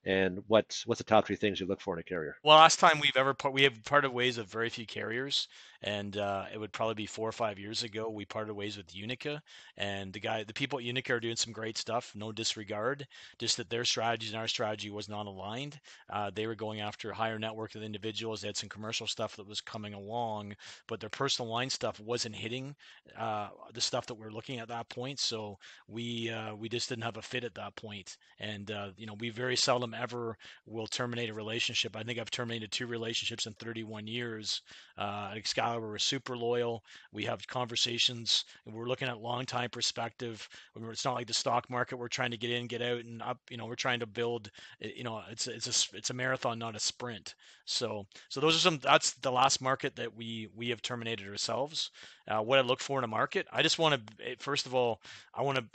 And 0.07 0.41
what's 0.47 0.87
what's 0.87 0.99
the 0.99 1.03
top 1.03 1.27
three 1.27 1.35
things 1.35 1.59
you 1.59 1.65
look 1.65 1.81
for 1.81 1.93
in 1.93 1.99
a 1.99 2.03
carrier? 2.03 2.37
Well, 2.41 2.55
last 2.55 2.79
time 2.79 3.01
we've 3.01 3.17
ever 3.17 3.33
part, 3.33 3.53
we 3.53 3.63
have 3.63 3.83
parted 3.83 4.09
ways 4.09 4.37
with 4.37 4.47
very 4.47 4.69
few 4.69 4.85
carriers, 4.85 5.49
and 5.83 6.15
uh, 6.15 6.45
it 6.51 6.57
would 6.57 6.71
probably 6.71 6.95
be 6.95 7.05
four 7.05 7.27
or 7.27 7.33
five 7.33 7.59
years 7.59 7.83
ago. 7.83 8.09
We 8.09 8.23
parted 8.23 8.53
ways 8.53 8.77
with 8.77 8.95
Unica, 8.95 9.41
and 9.75 10.13
the 10.13 10.21
guy, 10.21 10.45
the 10.45 10.53
people 10.53 10.79
at 10.79 10.85
Unica 10.85 11.13
are 11.13 11.19
doing 11.19 11.35
some 11.35 11.51
great 11.51 11.77
stuff. 11.77 12.13
No 12.15 12.31
disregard, 12.31 13.05
just 13.37 13.57
that 13.57 13.69
their 13.69 13.83
strategies 13.83 14.31
and 14.31 14.39
our 14.39 14.47
strategy 14.47 14.89
was 14.89 15.09
not 15.09 15.25
aligned. 15.25 15.77
Uh, 16.09 16.31
they 16.33 16.47
were 16.47 16.55
going 16.55 16.79
after 16.79 17.11
higher 17.11 17.37
network 17.37 17.75
of 17.75 17.83
individuals. 17.83 18.39
They 18.39 18.47
had 18.47 18.55
some 18.55 18.69
commercial 18.69 19.07
stuff 19.07 19.35
that 19.35 19.47
was 19.47 19.59
coming 19.59 19.93
along, 19.93 20.55
but 20.87 21.01
their 21.01 21.09
personal 21.09 21.51
line 21.51 21.69
stuff 21.69 21.99
wasn't 21.99 22.35
hitting 22.35 22.73
uh, 23.17 23.49
the 23.73 23.81
stuff 23.81 24.05
that 24.05 24.15
we 24.15 24.25
are 24.25 24.31
looking 24.31 24.59
at 24.59 24.69
that 24.69 24.87
point. 24.87 25.19
So 25.19 25.57
we 25.89 26.29
uh, 26.29 26.55
we 26.55 26.69
just 26.69 26.87
didn't 26.87 27.03
have 27.03 27.17
a 27.17 27.21
fit 27.21 27.43
at 27.43 27.55
that 27.55 27.75
point, 27.75 28.15
and 28.39 28.71
uh, 28.71 28.91
you 28.95 29.05
know 29.05 29.15
we 29.19 29.31
very 29.31 29.57
seldom 29.57 29.93
ever 29.97 30.37
will 30.65 30.87
terminate 30.87 31.29
a 31.29 31.33
relationship. 31.33 31.95
I 31.95 32.03
think 32.03 32.19
I've 32.19 32.31
terminated 32.31 32.71
two 32.71 32.87
relationships 32.87 33.45
in 33.45 33.53
31 33.53 34.07
years. 34.07 34.61
Uh, 34.97 35.31
Excalibur, 35.35 35.87
we're 35.89 35.97
super 35.97 36.37
loyal. 36.37 36.83
We 37.11 37.23
have 37.25 37.45
conversations, 37.47 38.45
and 38.65 38.73
we're 38.75 38.87
looking 38.87 39.07
at 39.07 39.19
long 39.21 39.45
time 39.45 39.69
perspective. 39.69 40.47
It's 40.75 41.05
not 41.05 41.15
like 41.15 41.27
the 41.27 41.33
stock 41.33 41.69
market. 41.69 41.97
We're 41.97 42.07
trying 42.07 42.31
to 42.31 42.37
get 42.37 42.51
in, 42.51 42.67
get 42.67 42.81
out, 42.81 42.99
and 43.05 43.21
up. 43.21 43.39
You 43.49 43.57
know, 43.57 43.65
we're 43.65 43.75
trying 43.75 43.99
to 43.99 44.07
build. 44.07 44.49
Eh, 44.81 44.91
you 44.95 45.03
know, 45.03 45.21
it's 45.29 45.47
it's 45.47 45.67
a 45.93 45.97
it's 45.97 46.09
a 46.09 46.13
marathon, 46.13 46.59
not 46.59 46.75
a 46.75 46.79
sprint. 46.79 47.35
So 47.65 48.05
so 48.29 48.39
those 48.39 48.55
are 48.55 48.59
some. 48.59 48.79
That's 48.79 49.13
the 49.13 49.31
last 49.31 49.61
market 49.61 49.95
that 49.97 50.15
we 50.15 50.49
we 50.55 50.69
have 50.69 50.81
terminated 50.81 51.27
ourselves. 51.27 51.91
Uh, 52.27 52.41
what 52.41 52.59
I 52.59 52.61
look 52.61 52.79
for 52.79 52.97
in 52.97 53.03
a 53.03 53.07
market, 53.07 53.47
I 53.51 53.61
just 53.61 53.79
want 53.79 53.95
to 53.95 54.25
eh, 54.25 54.35
first 54.39 54.65
of 54.65 54.75
all, 54.75 55.01
I 55.33 55.41
want 55.41 55.57
to 55.57 55.65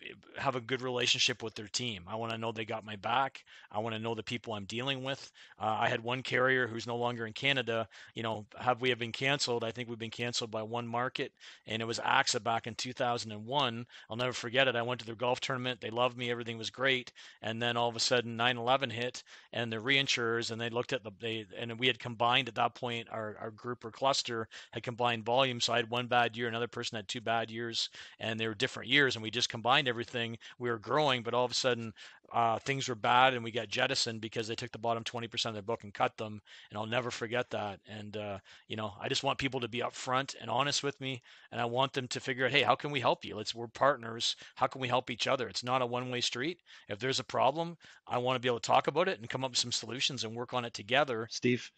have 0.40 0.56
a 0.56 0.60
good 0.60 0.82
relationship 0.82 1.42
with 1.42 1.54
their 1.54 1.68
team. 1.68 2.04
I 2.06 2.16
want 2.16 2.32
to 2.32 2.38
know 2.38 2.52
they 2.52 2.64
got 2.64 2.84
my 2.84 2.96
back. 2.96 3.44
I 3.70 3.78
want 3.78 3.94
to 3.94 4.00
know 4.00 4.14
the 4.14 4.22
people 4.22 4.54
I'm 4.54 4.64
dealing 4.64 5.02
with. 5.02 5.30
Uh, 5.60 5.76
I 5.80 5.88
had 5.88 6.02
one 6.02 6.22
carrier 6.22 6.66
who's 6.66 6.86
no 6.86 6.96
longer 6.96 7.26
in 7.26 7.32
Canada. 7.32 7.88
You 8.14 8.22
know, 8.22 8.46
have 8.58 8.80
we 8.80 8.90
have 8.90 8.98
been 8.98 9.12
canceled? 9.12 9.64
I 9.64 9.70
think 9.70 9.88
we've 9.88 9.98
been 9.98 10.10
canceled 10.10 10.50
by 10.50 10.62
one 10.62 10.86
market, 10.86 11.32
and 11.66 11.80
it 11.80 11.86
was 11.86 11.98
AXA 12.00 12.42
back 12.42 12.66
in 12.66 12.74
2001. 12.74 13.86
I'll 14.10 14.16
never 14.16 14.32
forget 14.32 14.68
it. 14.68 14.76
I 14.76 14.82
went 14.82 15.00
to 15.00 15.06
their 15.06 15.14
golf 15.14 15.40
tournament. 15.40 15.80
They 15.80 15.90
loved 15.90 16.16
me. 16.16 16.30
Everything 16.30 16.58
was 16.58 16.70
great, 16.70 17.12
and 17.40 17.62
then 17.62 17.76
all 17.76 17.88
of 17.88 17.96
a 17.96 18.00
sudden 18.00 18.36
9/11 18.36 18.90
hit, 18.90 19.22
and 19.52 19.72
the 19.72 19.76
reinsurers 19.76 20.50
and 20.50 20.60
they 20.60 20.70
looked 20.70 20.92
at 20.92 21.02
the 21.02 21.10
they 21.20 21.46
and 21.56 21.78
we 21.78 21.86
had 21.86 21.98
combined 21.98 22.48
at 22.48 22.54
that 22.54 22.74
point 22.74 23.08
our 23.10 23.36
our 23.40 23.50
group 23.50 23.84
or 23.84 23.90
cluster 23.90 24.48
had 24.72 24.82
combined 24.82 25.24
volume. 25.24 25.60
So 25.60 25.72
I 25.72 25.76
had 25.76 25.90
one 25.90 26.06
bad 26.06 26.36
year, 26.36 26.41
another 26.48 26.68
person 26.68 26.96
had 26.96 27.08
two 27.08 27.20
bad 27.20 27.50
years, 27.50 27.90
and 28.18 28.38
they 28.38 28.46
were 28.46 28.54
different 28.54 28.88
years, 28.88 29.16
and 29.16 29.22
we 29.22 29.30
just 29.30 29.48
combined 29.48 29.88
everything. 29.88 30.38
We 30.58 30.70
were 30.70 30.78
growing, 30.78 31.22
but 31.22 31.34
all 31.34 31.44
of 31.44 31.50
a 31.50 31.54
sudden 31.54 31.92
uh, 32.32 32.58
things 32.60 32.88
were 32.88 32.94
bad 32.94 33.34
and 33.34 33.44
we 33.44 33.50
got 33.50 33.68
jettisoned 33.68 34.20
because 34.20 34.48
they 34.48 34.54
took 34.54 34.72
the 34.72 34.78
bottom 34.78 35.04
20% 35.04 35.46
of 35.46 35.52
their 35.52 35.62
book 35.62 35.84
and 35.84 35.92
cut 35.92 36.16
them. 36.16 36.40
And 36.70 36.78
I'll 36.78 36.86
never 36.86 37.10
forget 37.10 37.50
that. 37.50 37.80
And, 37.86 38.16
uh, 38.16 38.38
you 38.68 38.76
know, 38.76 38.94
I 38.98 39.08
just 39.08 39.22
want 39.22 39.38
people 39.38 39.60
to 39.60 39.68
be 39.68 39.80
upfront 39.80 40.34
and 40.40 40.50
honest 40.50 40.82
with 40.82 40.98
me. 41.00 41.20
And 41.50 41.60
I 41.60 41.66
want 41.66 41.92
them 41.92 42.08
to 42.08 42.20
figure 42.20 42.46
out, 42.46 42.52
hey, 42.52 42.62
how 42.62 42.74
can 42.74 42.90
we 42.90 43.00
help 43.00 43.24
you? 43.24 43.36
Let's, 43.36 43.54
we're 43.54 43.66
partners. 43.68 44.36
How 44.54 44.66
can 44.66 44.80
we 44.80 44.88
help 44.88 45.10
each 45.10 45.26
other? 45.26 45.46
It's 45.46 45.62
not 45.62 45.82
a 45.82 45.86
one 45.86 46.10
way 46.10 46.22
street. 46.22 46.60
If 46.88 46.98
there's 46.98 47.20
a 47.20 47.24
problem, 47.24 47.76
I 48.06 48.18
want 48.18 48.36
to 48.36 48.40
be 48.40 48.48
able 48.48 48.60
to 48.60 48.66
talk 48.66 48.86
about 48.86 49.08
it 49.08 49.18
and 49.18 49.28
come 49.28 49.44
up 49.44 49.50
with 49.50 49.58
some 49.58 49.72
solutions 49.72 50.24
and 50.24 50.34
work 50.34 50.54
on 50.54 50.64
it 50.64 50.72
together. 50.72 51.28
Steve, 51.30 51.70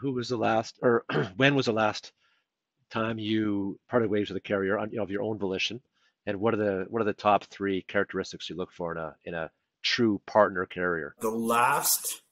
who 0.00 0.12
was 0.12 0.30
the 0.30 0.38
last, 0.38 0.78
or 0.82 1.04
when 1.36 1.54
was 1.54 1.66
the 1.66 1.72
last 1.72 2.12
time 2.94 3.18
you 3.18 3.78
parted 3.90 4.10
ways 4.10 4.28
with 4.28 4.36
a 4.36 4.40
carrier 4.40 4.78
on, 4.78 4.90
you 4.90 4.98
know, 4.98 5.02
of 5.02 5.10
your 5.10 5.22
own 5.22 5.38
volition? 5.38 5.80
And 6.26 6.40
what 6.40 6.54
are 6.54 6.56
the 6.56 6.86
what 6.88 7.02
are 7.02 7.04
the 7.04 7.12
top 7.12 7.44
three 7.44 7.82
characteristics 7.82 8.48
you 8.48 8.56
look 8.56 8.72
for 8.72 8.92
in 8.92 8.98
a 8.98 9.14
in 9.24 9.34
a 9.34 9.50
true 9.82 10.22
partner 10.26 10.64
carrier? 10.64 11.14
The 11.20 11.28
last 11.28 12.22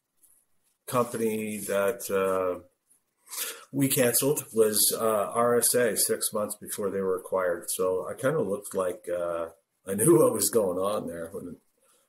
company 0.87 1.59
that 1.59 2.01
uh, 2.11 2.61
we 3.71 3.89
canceled 3.89 4.45
was 4.55 4.95
uh, 4.99 5.33
RSA 5.35 5.99
six 5.99 6.33
months 6.33 6.57
before 6.57 6.91
they 6.91 7.01
were 7.01 7.19
acquired. 7.19 7.65
So 7.69 8.07
I 8.09 8.15
kind 8.15 8.37
of 8.37 8.47
looked 8.47 8.75
like 8.75 9.07
uh, 9.09 9.49
I 9.87 9.95
knew 9.95 10.19
what 10.23 10.33
was 10.33 10.51
going 10.51 10.79
on 10.79 11.07
there 11.07 11.29
when 11.33 11.57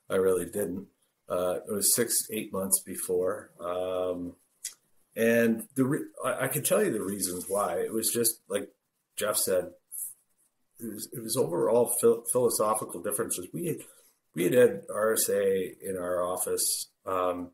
I 0.08 0.16
really 0.16 0.46
didn't. 0.46 0.86
Uh, 1.28 1.56
it 1.66 1.72
was 1.72 1.94
six, 1.94 2.14
eight 2.30 2.52
months 2.52 2.82
before. 2.82 3.50
Um, 3.58 4.34
and 5.16 5.68
the 5.76 5.84
re- 5.84 6.08
I, 6.24 6.44
I 6.44 6.48
can 6.48 6.62
tell 6.62 6.84
you 6.84 6.92
the 6.92 7.02
reasons 7.02 7.46
why. 7.48 7.78
It 7.78 7.92
was 7.92 8.10
just 8.10 8.40
like 8.48 8.68
Jeff 9.16 9.36
said, 9.36 9.70
it 10.80 10.92
was, 10.92 11.08
it 11.12 11.22
was 11.22 11.36
overall 11.36 11.86
phil- 12.00 12.24
philosophical 12.30 13.02
differences. 13.02 13.48
We 13.52 13.66
had 13.66 13.76
we 14.34 14.44
had 14.44 14.54
had 14.54 14.88
RSA 14.88 15.80
in 15.80 15.96
our 15.96 16.22
office 16.22 16.90
um, 17.06 17.52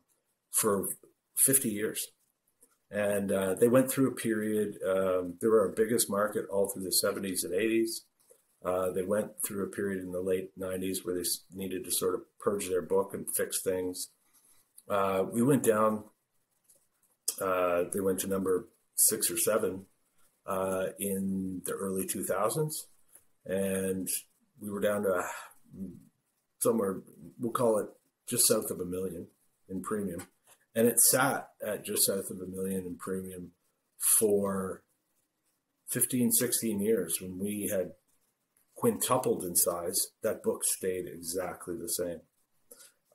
for 0.51 0.87
50 1.37 1.69
years. 1.69 2.07
And 2.89 3.31
uh, 3.31 3.55
they 3.55 3.69
went 3.69 3.89
through 3.89 4.09
a 4.09 4.15
period, 4.15 4.77
um, 4.85 5.35
they 5.41 5.47
were 5.47 5.61
our 5.61 5.73
biggest 5.73 6.09
market 6.09 6.45
all 6.51 6.69
through 6.69 6.83
the 6.83 6.89
70s 7.03 7.43
and 7.43 7.53
80s. 7.53 8.01
Uh, 8.63 8.91
they 8.91 9.01
went 9.01 9.31
through 9.45 9.63
a 9.63 9.69
period 9.69 10.03
in 10.03 10.11
the 10.11 10.21
late 10.21 10.51
90s 10.59 10.97
where 11.03 11.15
they 11.15 11.27
needed 11.53 11.85
to 11.85 11.91
sort 11.91 12.15
of 12.15 12.21
purge 12.39 12.67
their 12.67 12.81
book 12.81 13.13
and 13.13 13.25
fix 13.33 13.61
things. 13.61 14.09
Uh, 14.89 15.23
we 15.31 15.41
went 15.41 15.63
down, 15.63 16.03
uh, 17.41 17.85
they 17.91 17.99
went 17.99 18.19
to 18.19 18.27
number 18.27 18.67
six 18.95 19.31
or 19.31 19.37
seven 19.37 19.85
uh, 20.45 20.87
in 20.99 21.61
the 21.65 21.73
early 21.73 22.05
2000s. 22.05 22.71
And 23.45 24.07
we 24.59 24.69
were 24.69 24.81
down 24.81 25.03
to 25.03 25.23
somewhere, 26.59 27.01
we'll 27.39 27.51
call 27.51 27.79
it 27.79 27.87
just 28.29 28.47
south 28.47 28.69
of 28.69 28.79
a 28.79 28.85
million 28.85 29.27
in 29.69 29.81
premium. 29.81 30.27
And 30.75 30.87
it 30.87 30.99
sat 30.99 31.49
at 31.65 31.83
just 31.83 32.05
south 32.05 32.29
of 32.29 32.39
a 32.39 32.49
million 32.49 32.85
in 32.85 32.95
premium 32.97 33.51
for 34.19 34.83
15, 35.89 36.31
16 36.31 36.79
years. 36.79 37.17
When 37.19 37.39
we 37.39 37.69
had 37.71 37.91
quintupled 38.75 39.43
in 39.43 39.55
size, 39.55 40.07
that 40.23 40.43
book 40.43 40.63
stayed 40.63 41.05
exactly 41.07 41.75
the 41.75 41.89
same. 41.89 42.21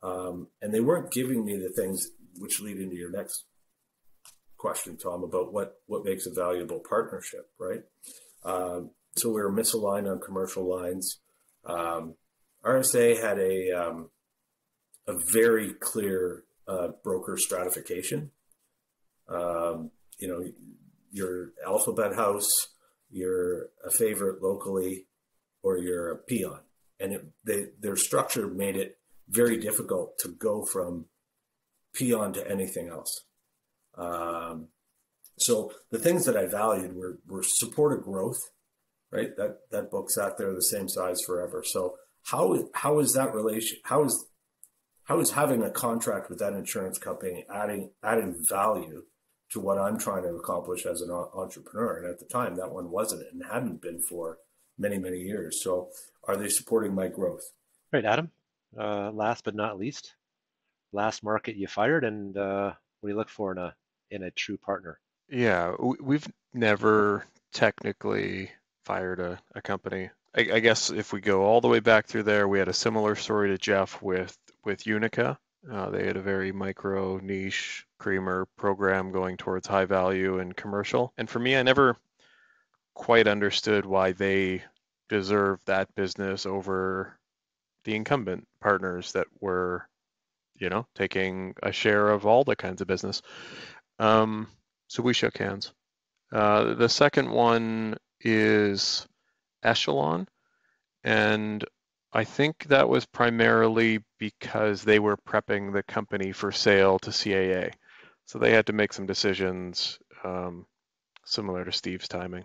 Um, 0.03 0.49
and 0.61 0.75
they 0.75 0.81
weren't 0.81 1.13
giving 1.13 1.45
me 1.45 1.57
the 1.57 1.71
things 1.71 2.11
which 2.39 2.61
lead 2.61 2.79
into 2.79 2.97
your 2.97 3.11
next 3.11 3.45
question, 4.67 4.97
Tom, 4.97 5.23
about 5.23 5.53
what, 5.53 5.81
what 5.87 6.05
makes 6.05 6.27
a 6.27 6.35
valuable 6.35 6.81
partnership, 6.81 7.49
right? 7.57 7.83
Um, 8.45 8.91
so 9.15 9.29
we 9.29 9.41
were 9.41 9.53
misaligned 9.53 10.11
on 10.11 10.19
commercial 10.19 10.69
lines. 10.69 11.21
Um, 11.65 12.15
RSA 12.65 13.23
had 13.23 13.39
a 13.39 13.71
um, 13.71 14.11
a 15.07 15.15
very 15.33 15.73
clear 15.75 16.43
uh, 16.67 16.89
broker 17.05 17.37
stratification. 17.37 18.33
Um, 19.29 19.93
you 20.19 20.27
know, 20.27 20.43
your 21.13 21.53
alphabet 21.65 22.17
house, 22.17 22.51
you're 23.09 23.69
a 23.85 23.91
favorite 23.91 24.43
locally, 24.43 25.07
or 25.63 25.79
you're 25.79 26.11
a 26.11 26.19
peon, 26.19 26.59
and 26.99 27.13
it, 27.13 27.25
they, 27.45 27.67
their 27.81 27.97
structure 27.97 28.49
made 28.49 28.75
it 28.75 28.99
very 29.29 29.59
difficult 29.59 30.19
to 30.19 30.29
go 30.29 30.65
from 30.65 31.05
peon 31.95 32.33
to 32.33 32.51
anything 32.51 32.89
else. 32.89 33.27
Um, 33.97 34.69
so 35.39 35.73
the 35.91 35.99
things 35.99 36.25
that 36.25 36.37
I 36.37 36.47
valued 36.47 36.95
were 36.95 37.19
were 37.27 37.43
supported 37.43 38.03
growth, 38.03 38.41
right? 39.11 39.37
That 39.37 39.59
that 39.71 39.91
book 39.91 40.11
sat 40.11 40.39
there 40.39 40.53
the 40.55 40.63
same 40.63 40.89
size 40.89 41.21
forever. 41.27 41.63
So 41.65 41.97
how 42.25 42.69
how 42.75 42.99
is 42.99 43.13
that 43.13 43.35
relation? 43.35 43.79
How 43.85 44.05
is 44.05 44.27
how 45.05 45.21
is 45.21 45.33
having 45.33 45.63
a 45.63 45.71
contract 45.71 46.29
with 46.29 46.39
that 46.39 46.53
insurance 46.53 46.99
company 46.99 47.45
adding 47.53 47.91
adding 48.03 48.35
value 48.49 49.03
to 49.53 49.61
what 49.61 49.79
I'm 49.79 49.99
trying 49.99 50.25
to 50.25 50.31
accomplish 50.31 50.87
as 50.87 51.01
an 51.03 51.11
entrepreneur? 51.11 51.99
And 51.99 52.11
at 52.11 52.19
the 52.19 52.27
time, 52.27 52.57
that 52.57 52.73
one 52.73 52.91
wasn't 52.91 53.23
and 53.33 53.43
hadn't 53.51 53.83
been 53.83 54.01
for 54.01 54.39
many 54.79 54.99
many 54.99 55.19
years. 55.19 55.63
So, 55.63 55.91
are 56.25 56.37
they 56.37 56.49
supporting 56.49 56.95
my 56.95 57.09
growth? 57.09 57.53
Right, 57.93 58.05
Adam. 58.05 58.31
Uh, 58.77 59.11
last 59.13 59.45
but 59.45 59.55
not 59.55 59.79
least, 59.79 60.15
last 60.93 61.23
market 61.23 61.57
you 61.57 61.67
fired, 61.67 62.05
and 62.05 62.37
uh, 62.37 62.73
what 63.01 63.09
do 63.09 63.13
you 63.13 63.19
look 63.19 63.31
for 63.31 63.53
in 63.53 63.59
a 63.59 63.75
in 64.11 64.23
a 64.23 64.31
true 64.31 64.57
partner? 64.59 64.99
Yeah, 65.29 65.75
we've 66.01 66.27
never 66.55 67.25
technically 67.53 68.51
fired 68.85 69.21
a, 69.21 69.39
a 69.55 69.63
company. 69.63 70.11
I, 70.37 70.49
I, 70.55 70.61
guess 70.61 70.91
if 70.91 71.13
we 71.13 71.21
go 71.21 71.45
all 71.45 71.61
the 71.61 71.69
way 71.69 71.81
back 71.81 72.07
through 72.07 72.25
there, 72.25 72.47
we 72.47 72.59
had 72.59 72.69
a 72.69 72.73
similar 72.75 73.17
story 73.17 73.49
to 73.49 73.59
Jeff 73.59 74.01
with 74.03 74.37
with 74.65 74.87
Unica. 74.87 75.39
Uh, 75.71 75.91
they 75.91 76.07
had 76.07 76.17
a 76.17 76.23
very 76.23 76.53
micro 76.53 77.19
niche 77.19 77.87
creamer 77.99 78.47
program 78.57 79.11
going 79.11 79.37
towards 79.37 79.67
high 79.67 79.85
value 79.85 80.39
and 80.39 80.57
commercial. 80.57 81.13
And 81.17 81.29
for 81.29 81.39
me, 81.39 81.57
I 81.57 81.63
never 81.63 81.97
quite 82.95 83.27
understood 83.27 83.85
why 83.85 84.13
they 84.13 84.63
deserved 85.09 85.67
that 85.67 85.95
business 85.95 86.47
over 86.47 87.19
the 87.85 87.95
incumbent 87.95 88.47
partners 88.61 89.13
that 89.13 89.27
were, 89.41 89.89
you 90.59 90.69
know, 90.69 90.87
taking 90.95 91.55
a 91.63 91.73
share 91.73 92.09
of 92.09 92.27
all 92.27 92.45
the 92.45 92.57
kinds 92.57 92.81
of 92.81 92.89
business. 92.89 93.23
Um, 93.99 94.49
so 94.89 95.03
we 95.03 95.15
shook 95.15 95.39
hands. 95.39 95.73
Uh, 96.33 96.75
the 96.75 96.89
second 96.89 97.31
one 97.31 97.97
is 98.21 99.07
Echelon. 99.63 100.29
And 101.05 101.65
I 102.13 102.25
think 102.25 102.65
that 102.65 102.89
was 102.89 103.07
primarily 103.07 104.01
because 104.19 104.83
they 104.83 104.99
were 104.99 105.17
prepping 105.17 105.73
the 105.73 105.83
company 105.83 106.33
for 106.33 106.51
sale 106.53 106.99
to 107.01 107.11
CAA. 107.11 107.73
So 108.27 108.39
they 108.39 108.53
had 108.53 108.67
to 108.67 108.73
make 108.73 108.93
some 108.93 109.07
decisions 109.07 109.99
um, 110.25 110.67
similar 111.25 111.65
to 111.65 111.73
Steve's 111.73 112.09
timing. 112.09 112.45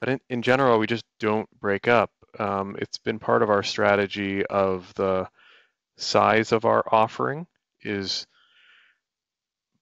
But 0.00 0.08
in, 0.08 0.20
in 0.30 0.42
general, 0.42 0.78
we 0.78 0.86
just 0.86 1.04
don't 1.18 1.48
break 1.60 1.88
up. 1.88 2.10
Um, 2.38 2.76
it's 2.78 2.98
been 2.98 3.18
part 3.18 3.42
of 3.42 3.50
our 3.50 3.62
strategy 3.62 4.46
of 4.46 4.92
the 4.94 5.28
size 5.96 6.52
of 6.52 6.64
our 6.64 6.82
offering 6.90 7.46
is 7.82 8.26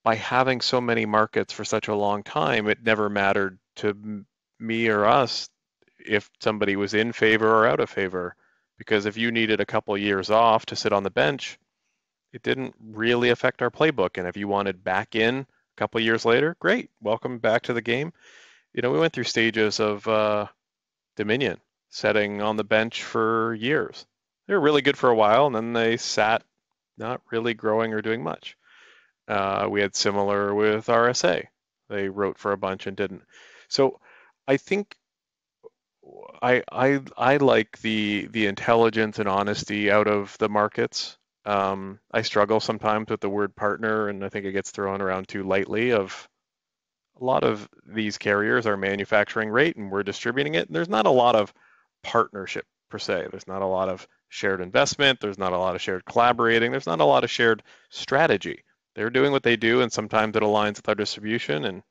by 0.05 0.15
having 0.15 0.61
so 0.61 0.81
many 0.81 1.07
markets 1.07 1.53
for 1.53 1.65
such 1.65 1.89
a 1.89 1.95
long 1.95 2.23
time, 2.23 2.69
it 2.69 2.83
never 2.83 3.09
mattered 3.09 3.59
to 3.77 4.25
me 4.59 4.89
or 4.89 5.05
us 5.05 5.51
if 5.99 6.31
somebody 6.41 6.77
was 6.77 6.95
in 6.95 7.13
favor 7.13 7.49
or 7.49 7.67
out 7.67 7.81
of 7.81 7.91
favor. 7.91 8.35
Because 8.79 9.07
if 9.07 9.17
you 9.17 9.33
needed 9.33 9.61
a 9.61 9.67
couple 9.67 9.95
of 9.95 10.01
years 10.01 10.31
off 10.31 10.67
to 10.67 10.77
sit 10.77 10.93
on 10.93 11.03
the 11.03 11.11
bench, 11.11 11.59
it 12.33 12.43
didn't 12.43 12.75
really 12.81 13.31
affect 13.31 13.63
our 13.63 13.71
playbook. 13.71 14.19
And 14.19 14.27
if 14.27 14.37
you 14.37 14.49
wanted 14.49 14.85
back 14.85 15.15
in 15.15 15.41
a 15.41 15.47
couple 15.77 16.01
years 16.01 16.25
later, 16.25 16.57
great, 16.61 16.91
welcome 17.01 17.39
back 17.39 17.63
to 17.63 17.73
the 17.73 17.83
game. 17.83 18.13
You 18.73 18.83
know, 18.83 18.91
we 18.91 19.01
went 19.01 19.13
through 19.13 19.25
stages 19.25 19.81
of 19.81 20.07
uh, 20.07 20.47
Dominion 21.17 21.59
setting 21.91 22.43
on 22.43 22.57
the 22.57 22.65
bench 22.65 23.03
for 23.03 23.55
years. 23.55 24.07
They 24.47 24.55
were 24.55 24.61
really 24.61 24.83
good 24.83 24.97
for 24.97 25.11
a 25.11 25.15
while, 25.15 25.47
and 25.47 25.55
then 25.55 25.73
they 25.73 25.97
sat, 25.97 26.43
not 26.97 27.21
really 27.31 27.55
growing 27.55 27.93
or 27.93 28.03
doing 28.03 28.23
much. 28.23 28.57
Uh, 29.29 29.69
we 29.71 29.81
had 29.81 29.95
similar 29.95 30.55
with 30.55 30.89
RSA. 30.89 31.47
They 31.89 32.09
wrote 32.09 32.39
for 32.39 32.53
a 32.53 32.59
bunch 32.59 32.87
and 32.87 32.97
didn't. 32.97 33.23
So 33.69 34.01
I 34.47 34.57
think 34.57 34.97
I 36.43 36.63
I 36.71 37.01
I 37.17 37.37
like 37.39 37.79
the 37.81 38.29
the 38.31 38.47
intelligence 38.47 39.19
and 39.19 39.29
honesty 39.29 39.91
out 39.91 40.07
of 40.09 40.37
the 40.39 40.49
markets. 40.49 41.17
Um, 41.45 42.01
I 42.13 42.23
struggle 42.23 42.61
sometimes 42.61 43.09
with 43.11 43.21
the 43.21 43.29
word 43.31 43.55
partner, 43.57 44.09
and 44.09 44.25
I 44.25 44.29
think 44.29 44.45
it 44.47 44.53
gets 44.53 44.71
thrown 44.71 45.01
around 45.01 45.29
too 45.29 45.45
lightly. 45.45 45.93
Of 45.93 46.29
a 47.21 47.25
lot 47.25 47.45
of 47.45 47.69
these 47.87 48.19
carriers 48.19 48.67
are 48.67 48.77
manufacturing 48.77 49.51
rate, 49.51 49.77
and 49.77 49.91
we're 49.91 50.03
distributing 50.03 50.55
it. 50.55 50.67
And 50.69 50.77
there's 50.77 50.89
not 50.89 51.07
a 51.07 51.11
lot 51.11 51.37
of 51.37 51.53
partnership 52.03 52.67
per 52.91 52.99
se. 52.99 53.29
There's 53.31 53.49
not 53.49 53.63
a 53.63 53.67
lot 53.67 53.89
of 53.89 54.07
shared 54.29 54.61
investment. 54.61 55.21
There's 55.21 55.39
not 55.39 55.53
a 55.53 55.59
lot 55.59 55.75
of 55.75 55.83
shared 55.83 56.05
collaborating. 56.05 56.71
There's 56.71 56.87
not 56.87 57.01
a 57.01 57.05
lot 57.05 57.25
of 57.25 57.31
shared 57.31 57.63
strategy. 57.91 58.65
They're 58.99 59.11
doing 59.11 59.31
what 59.31 59.45
they 59.45 59.57
do, 59.57 59.81
and 59.81 59.93
sometimes 59.93 60.35
it 60.35 60.43
aligns 60.43 60.75
with 60.75 60.89
our 60.89 60.95
distribution, 60.97 61.67
and 61.67 61.85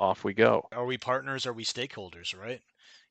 off 0.00 0.24
we 0.24 0.34
go. 0.34 0.66
Are 0.72 0.84
we 0.84 0.98
partners? 0.98 1.46
Are 1.46 1.52
we 1.52 1.64
stakeholders? 1.64 2.36
Right? 2.36 2.60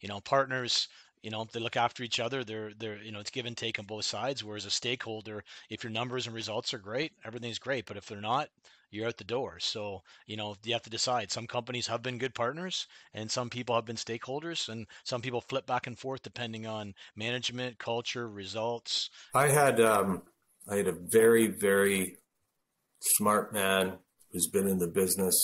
You 0.01 0.09
know, 0.09 0.19
partners 0.19 0.89
you 1.23 1.31
know 1.31 1.47
they 1.53 1.61
look 1.61 1.77
after 1.77 2.03
each 2.03 2.19
other 2.19 2.43
they're 2.43 2.71
they're 2.79 2.97
you 2.97 3.11
know 3.11 3.19
it's 3.19 3.29
give 3.29 3.45
and 3.45 3.55
take 3.55 3.77
on 3.77 3.85
both 3.85 4.05
sides 4.05 4.43
whereas 4.43 4.65
a 4.65 4.71
stakeholder 4.71 5.43
if 5.69 5.83
your 5.83 5.91
numbers 5.91 6.25
and 6.25 6.35
results 6.35 6.73
are 6.73 6.79
great 6.79 7.11
everything's 7.23 7.59
great 7.59 7.85
but 7.85 7.95
if 7.95 8.07
they're 8.07 8.19
not 8.19 8.49
you're 8.89 9.05
out 9.05 9.17
the 9.17 9.23
door 9.23 9.59
so 9.59 10.01
you 10.25 10.35
know 10.35 10.55
you 10.63 10.73
have 10.73 10.81
to 10.81 10.89
decide 10.89 11.31
some 11.31 11.45
companies 11.45 11.85
have 11.85 12.01
been 12.01 12.17
good 12.17 12.33
partners 12.33 12.87
and 13.13 13.29
some 13.29 13.51
people 13.51 13.75
have 13.75 13.85
been 13.85 13.95
stakeholders 13.95 14.67
and 14.69 14.87
some 15.03 15.21
people 15.21 15.41
flip 15.41 15.67
back 15.67 15.85
and 15.85 15.99
forth 15.99 16.23
depending 16.23 16.65
on 16.65 16.91
management 17.15 17.77
culture 17.77 18.27
results 18.27 19.11
i 19.35 19.47
had 19.47 19.79
um 19.79 20.23
i 20.67 20.75
had 20.77 20.87
a 20.87 20.91
very 20.91 21.45
very 21.45 22.17
smart 23.01 23.53
man 23.53 23.97
who's 24.31 24.47
been 24.47 24.67
in 24.67 24.79
the 24.79 24.87
business 24.87 25.35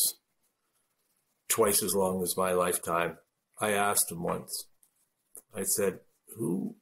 twice 1.49 1.83
as 1.83 1.95
long 1.95 2.21
as 2.21 2.37
my 2.37 2.53
lifetime 2.53 3.17
I 3.59 3.71
asked 3.71 4.11
him 4.11 4.21
once, 4.21 4.67
I 5.55 5.63
said, 5.63 5.99
who, 6.35 6.75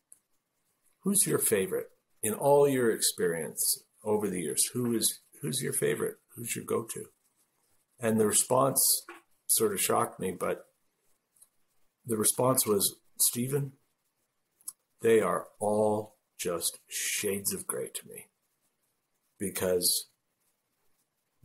who's 1.03 1.25
your 1.25 1.39
favorite 1.39 1.87
in 2.21 2.33
all 2.33 2.67
your 2.67 2.91
experience 2.91 3.83
over 4.03 4.29
the 4.29 4.41
years? 4.41 4.61
Who 4.73 4.93
is, 4.93 5.21
who's 5.41 5.61
your 5.61 5.71
favorite? 5.71 6.15
Who's 6.35 6.55
your 6.55 6.65
go-to? 6.65 7.05
And 7.99 8.19
the 8.19 8.27
response 8.27 8.81
sort 9.47 9.71
of 9.71 9.79
shocked 9.79 10.19
me, 10.19 10.35
but 10.37 10.65
the 12.05 12.17
response 12.17 12.67
was, 12.67 12.97
Stephen, 13.19 13.73
they 15.01 15.21
are 15.21 15.47
all 15.59 16.15
just 16.37 16.79
shades 16.89 17.53
of 17.53 17.65
gray 17.65 17.87
to 17.93 18.07
me 18.07 18.27
because 19.39 20.07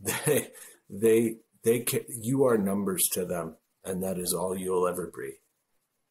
they, 0.01 0.47
they, 0.89 1.35
they, 1.63 1.79
can, 1.79 2.01
you 2.09 2.45
are 2.45 2.57
numbers 2.57 3.07
to 3.13 3.25
them 3.25 3.55
and 3.83 4.03
that 4.03 4.17
is 4.17 4.33
all 4.33 4.57
you'll 4.57 4.87
ever 4.87 5.11
be. 5.15 5.37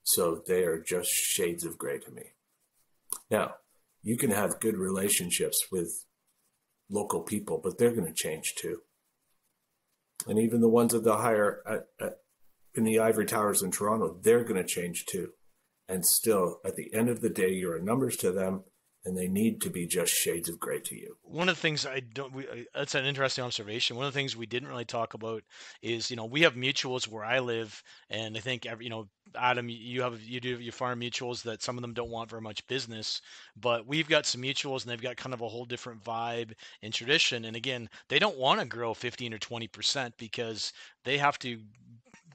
So 0.03 0.43
they 0.47 0.65
are 0.65 0.83
just 0.83 1.11
shades 1.11 1.65
of 1.65 1.79
gray 1.79 1.99
to 1.99 2.11
me. 2.11 2.33
Now, 3.31 3.55
you 4.03 4.17
can 4.17 4.31
have 4.31 4.61
good 4.61 4.77
relationships 4.77 5.67
with 5.71 6.05
local 6.89 7.23
people, 7.23 7.61
but 7.63 7.79
they're 7.79 7.95
going 7.95 8.07
to 8.07 8.15
change 8.15 8.55
too. 8.57 8.81
And 10.27 10.39
even 10.39 10.61
the 10.61 10.69
ones 10.69 10.95
at 10.95 11.05
the 11.05 11.19
higher 11.19 11.63
at, 11.67 11.87
at, 12.01 12.19
in 12.75 12.85
the 12.85 12.99
ivory 12.99 13.27
towers 13.27 13.63
in 13.63 13.71
Toronto, 13.71 14.19
they're 14.23 14.45
going 14.45 14.61
to 14.61 14.69
change 14.69 15.05
too. 15.07 15.31
And 15.89 16.05
still, 16.05 16.61
at 16.65 16.77
the 16.77 16.93
end 16.95 17.09
of 17.09 17.21
the 17.21 17.31
day, 17.31 17.51
you're 17.51 17.77
a 17.77 17.83
numbers 17.83 18.17
to 18.19 18.31
them, 18.31 18.65
and 19.05 19.17
they 19.17 19.29
need 19.29 19.61
to 19.63 19.71
be 19.71 19.87
just 19.87 20.13
shades 20.13 20.49
of 20.49 20.59
gray 20.59 20.81
to 20.81 20.95
you. 20.95 21.17
One 21.23 21.49
of 21.49 21.57
the 21.57 21.61
things 21.61 21.87
I 21.87 22.01
don't, 22.01 22.33
we, 22.33 22.47
uh, 22.47 22.55
that's 22.75 22.95
an 22.95 23.07
interesting 23.07 23.45
observation. 23.45 23.97
One 23.97 24.07
of 24.07 24.13
the 24.13 24.19
things 24.19 24.37
we 24.37 24.47
didn't 24.47 24.69
really 24.69 24.85
talk 24.85 25.15
about 25.15 25.43
is, 25.81 26.11
you 26.11 26.17
know, 26.17 26.27
we 26.27 26.43
have 26.43 26.55
mutuals 26.55 27.09
where 27.09 27.25
I 27.25 27.39
live, 27.39 27.83
and 28.11 28.37
I 28.37 28.41
think 28.41 28.67
every, 28.67 28.85
you 28.85 28.91
know, 28.91 29.09
Adam, 29.37 29.69
you 29.69 30.03
have 30.03 30.21
you 30.23 30.41
do 30.41 30.59
your 30.59 30.73
farm 30.73 31.01
mutuals 31.01 31.43
that 31.43 31.63
some 31.63 31.79
of 31.79 31.83
them 31.83 31.95
don't 31.95 32.11
want 32.11 32.31
very 32.31 32.43
much 32.43 32.67
business, 32.67 33.23
but 33.57 33.87
we've 33.87 34.09
got 34.09 34.27
some 34.27 34.43
mutuals 34.43 34.83
and 34.83 34.91
they've 34.91 35.01
got 35.01 35.17
kind 35.17 35.33
of 35.33 35.41
a 35.41 35.49
whole 35.49 35.65
different 35.65 36.03
vibe 36.03 36.53
and 36.83 36.93
tradition. 36.93 37.45
And 37.45 37.57
again, 37.57 37.89
they 38.09 38.19
don't 38.19 38.39
want 38.39 38.61
to 38.61 38.67
grow 38.67 38.93
15 38.93 39.33
or 39.33 39.39
20 39.39 39.69
percent 39.69 40.15
because 40.19 40.73
they 41.05 41.17
have 41.17 41.39
to 41.41 41.61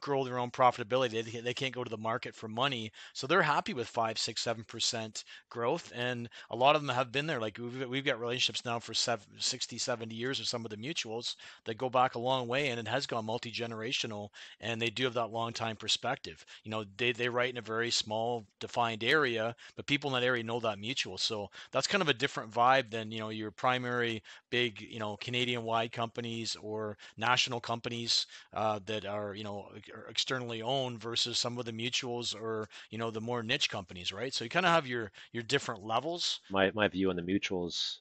grow 0.05 0.23
their 0.23 0.37
own 0.37 0.51
profitability. 0.51 1.23
They, 1.23 1.39
they 1.41 1.53
can't 1.55 1.73
go 1.73 1.83
to 1.83 1.89
the 1.89 1.97
market 1.97 2.35
for 2.35 2.47
money. 2.47 2.91
So 3.13 3.25
they're 3.25 3.41
happy 3.41 3.73
with 3.73 3.87
five, 3.87 4.19
six, 4.19 4.41
seven 4.43 4.63
percent 4.63 5.23
growth. 5.49 5.91
And 5.95 6.29
a 6.51 6.55
lot 6.55 6.75
of 6.75 6.83
them 6.83 6.93
have 6.95 7.11
been 7.11 7.25
there. 7.25 7.39
Like 7.41 7.57
we've, 7.57 7.89
we've 7.89 8.05
got 8.05 8.19
relationships 8.19 8.63
now 8.65 8.77
for 8.79 8.93
seven, 8.93 9.25
60, 9.39 9.79
70 9.79 10.13
years 10.15 10.37
with 10.37 10.47
some 10.47 10.63
of 10.63 10.69
the 10.69 10.77
mutuals 10.77 11.35
that 11.65 11.79
go 11.79 11.89
back 11.89 12.13
a 12.13 12.19
long 12.19 12.47
way 12.47 12.69
and 12.69 12.79
it 12.79 12.87
has 12.87 13.07
gone 13.07 13.25
multi-generational 13.25 14.29
and 14.59 14.79
they 14.79 14.91
do 14.91 15.05
have 15.05 15.15
that 15.15 15.31
long 15.31 15.53
time 15.53 15.75
perspective. 15.75 16.45
You 16.63 16.69
know, 16.69 16.85
they, 16.97 17.11
they 17.11 17.29
write 17.29 17.49
in 17.49 17.57
a 17.57 17.61
very 17.61 17.89
small 17.89 18.45
defined 18.59 19.03
area, 19.03 19.55
but 19.75 19.87
people 19.87 20.13
in 20.13 20.21
that 20.21 20.25
area 20.27 20.43
know 20.43 20.59
that 20.59 20.77
mutual. 20.79 21.17
So 21.17 21.49
that's 21.71 21.87
kind 21.87 22.03
of 22.03 22.09
a 22.09 22.13
different 22.13 22.51
vibe 22.51 22.91
than, 22.91 23.11
you 23.11 23.19
know, 23.19 23.29
your 23.29 23.51
primary 23.51 24.21
big, 24.51 24.81
you 24.81 24.99
know, 24.99 25.17
Canadian 25.17 25.63
wide 25.63 25.91
companies 25.91 26.55
or 26.61 26.95
national 27.17 27.59
companies 27.59 28.27
uh, 28.53 28.79
that 28.85 29.05
are, 29.05 29.33
you 29.33 29.43
know, 29.43 29.67
externally 30.09 30.61
owned 30.61 30.99
versus 30.99 31.37
some 31.37 31.57
of 31.57 31.65
the 31.65 31.71
mutuals 31.71 32.35
or 32.35 32.69
you 32.89 32.97
know 32.97 33.11
the 33.11 33.21
more 33.21 33.43
niche 33.43 33.69
companies, 33.69 34.11
right? 34.11 34.33
So 34.33 34.43
you 34.43 34.49
kind 34.49 34.65
of 34.65 34.71
have 34.71 34.87
your 34.87 35.11
your 35.31 35.43
different 35.43 35.83
levels. 35.83 36.39
My 36.49 36.71
my 36.73 36.87
view 36.87 37.09
on 37.09 37.15
the 37.15 37.21
mutuals 37.21 37.97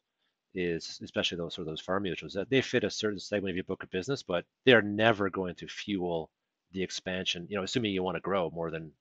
is 0.55 1.01
especially 1.03 1.37
those 1.37 1.55
sort 1.55 1.67
of 1.67 1.73
those 1.73 1.81
farm 1.81 2.05
mutuals 2.05 2.33
that 2.35 2.49
they 2.49 2.61
fit 2.61 2.85
a 2.85 2.91
certain 2.91 3.19
segment 3.19 3.51
of 3.51 3.57
your 3.57 3.65
book 3.65 3.83
of 3.83 3.91
business, 3.91 4.23
but 4.23 4.45
they're 4.65 4.83
never 4.83 5.29
going 5.29 5.55
to 5.57 5.67
fuel 5.67 6.31
the 6.73 6.83
expansion. 6.83 7.47
You 7.49 7.57
know, 7.57 7.65
assuming 7.65 7.93
you 7.93 8.03
want 8.03 8.17
to 8.17 8.21
grow 8.21 8.51
more 8.51 8.71
than 8.71 8.93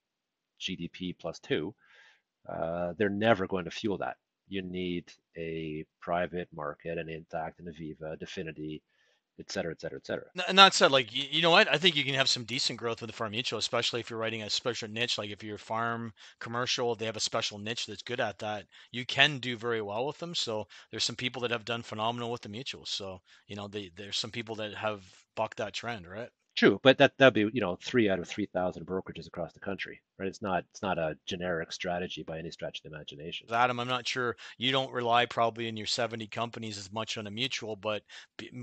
GDP 0.60 1.16
plus 1.18 1.40
two, 1.40 1.76
uh, 2.48 2.94
they're 2.98 3.10
never 3.10 3.48
going 3.48 3.66
to 3.66 3.72
fuel 3.72 3.98
that. 4.00 4.18
You 4.48 4.62
need 4.62 5.06
a 5.38 5.86
private 6.02 6.50
market, 6.54 6.98
an 6.98 7.10
Intact, 7.10 7.60
an 7.60 7.66
Aviva, 7.66 8.20
Definity, 8.20 8.82
et 9.40 9.52
cetera, 9.52 9.72
et 9.72 9.82
cetera, 9.82 9.98
et 9.98 10.06
cetera. 10.06 10.26
And 10.48 10.58
that 10.60 10.74
said, 10.74 10.92
like 10.92 11.10
you 11.12 11.42
know 11.42 11.50
what, 11.52 11.68
I 11.68 11.78
think 11.78 11.96
you 11.96 12.04
can 12.04 12.14
have 12.16 12.30
some 12.30 12.44
decent 12.44 12.80
growth 12.80 13.02
with 13.02 13.10
the 13.10 13.16
farm 13.16 13.32
mutual, 13.32 13.60
especially 13.60 14.00
if 14.00 14.10
you're 14.10 14.20
writing 14.20 14.44
a 14.44 14.50
special 14.50 14.88
niche. 14.88 15.18
Like 15.18 15.30
if 15.32 15.44
you're 15.44 15.58
farm 15.58 16.14
commercial, 16.40 16.96
they 16.96 17.06
have 17.06 17.18
a 17.18 17.20
special 17.20 17.58
niche 17.60 17.86
that's 17.88 18.02
good 18.04 18.20
at 18.20 18.40
that. 18.40 18.66
You 18.92 19.06
can 19.06 19.40
do 19.40 19.58
very 19.58 19.82
well 19.82 20.06
with 20.06 20.18
them. 20.20 20.36
So 20.36 20.68
there's 20.92 21.04
some 21.04 21.16
people 21.16 21.42
that 21.42 21.52
have 21.52 21.66
done 21.66 21.82
phenomenal 21.84 22.32
with 22.32 22.42
the 22.42 22.50
mutuals. 22.50 22.90
So 22.90 23.22
you 23.48 23.56
know, 23.56 23.68
they, 23.68 23.92
there's 23.96 24.18
some 24.18 24.32
people 24.32 24.56
that 24.56 24.74
have 24.76 25.04
bucked 25.36 25.58
that 25.58 25.74
trend, 25.74 26.08
right? 26.08 26.30
True, 26.56 26.80
but 26.84 26.98
that 27.00 27.18
that'd 27.18 27.34
be 27.34 27.50
you 27.54 27.62
know 27.62 27.78
three 27.82 28.10
out 28.10 28.20
of 28.20 28.28
three 28.28 28.46
thousand 28.46 28.86
brokerages 28.86 29.28
across 29.28 29.54
the 29.54 29.60
country, 29.60 30.02
right? 30.18 30.28
It's 30.28 30.42
not 30.42 30.64
it's 30.72 30.82
not 30.82 30.98
a 30.98 31.18
generic 31.26 31.72
strategy 31.72 32.24
by 32.24 32.40
any 32.40 32.52
stretch 32.52 32.80
of 32.80 32.84
the 32.84 32.96
imagination. 32.96 33.48
Adam, 33.52 33.80
I'm 33.80 33.88
not 33.88 34.08
sure 34.08 34.36
you 34.58 34.72
don't 34.72 34.92
rely 34.92 35.26
probably 35.26 35.68
in 35.68 35.78
your 35.78 35.88
70 35.88 36.28
companies 36.28 36.78
as 36.78 36.92
much 36.92 37.18
on 37.18 37.28
a 37.28 37.32
mutual, 37.32 37.76
but 37.76 38.04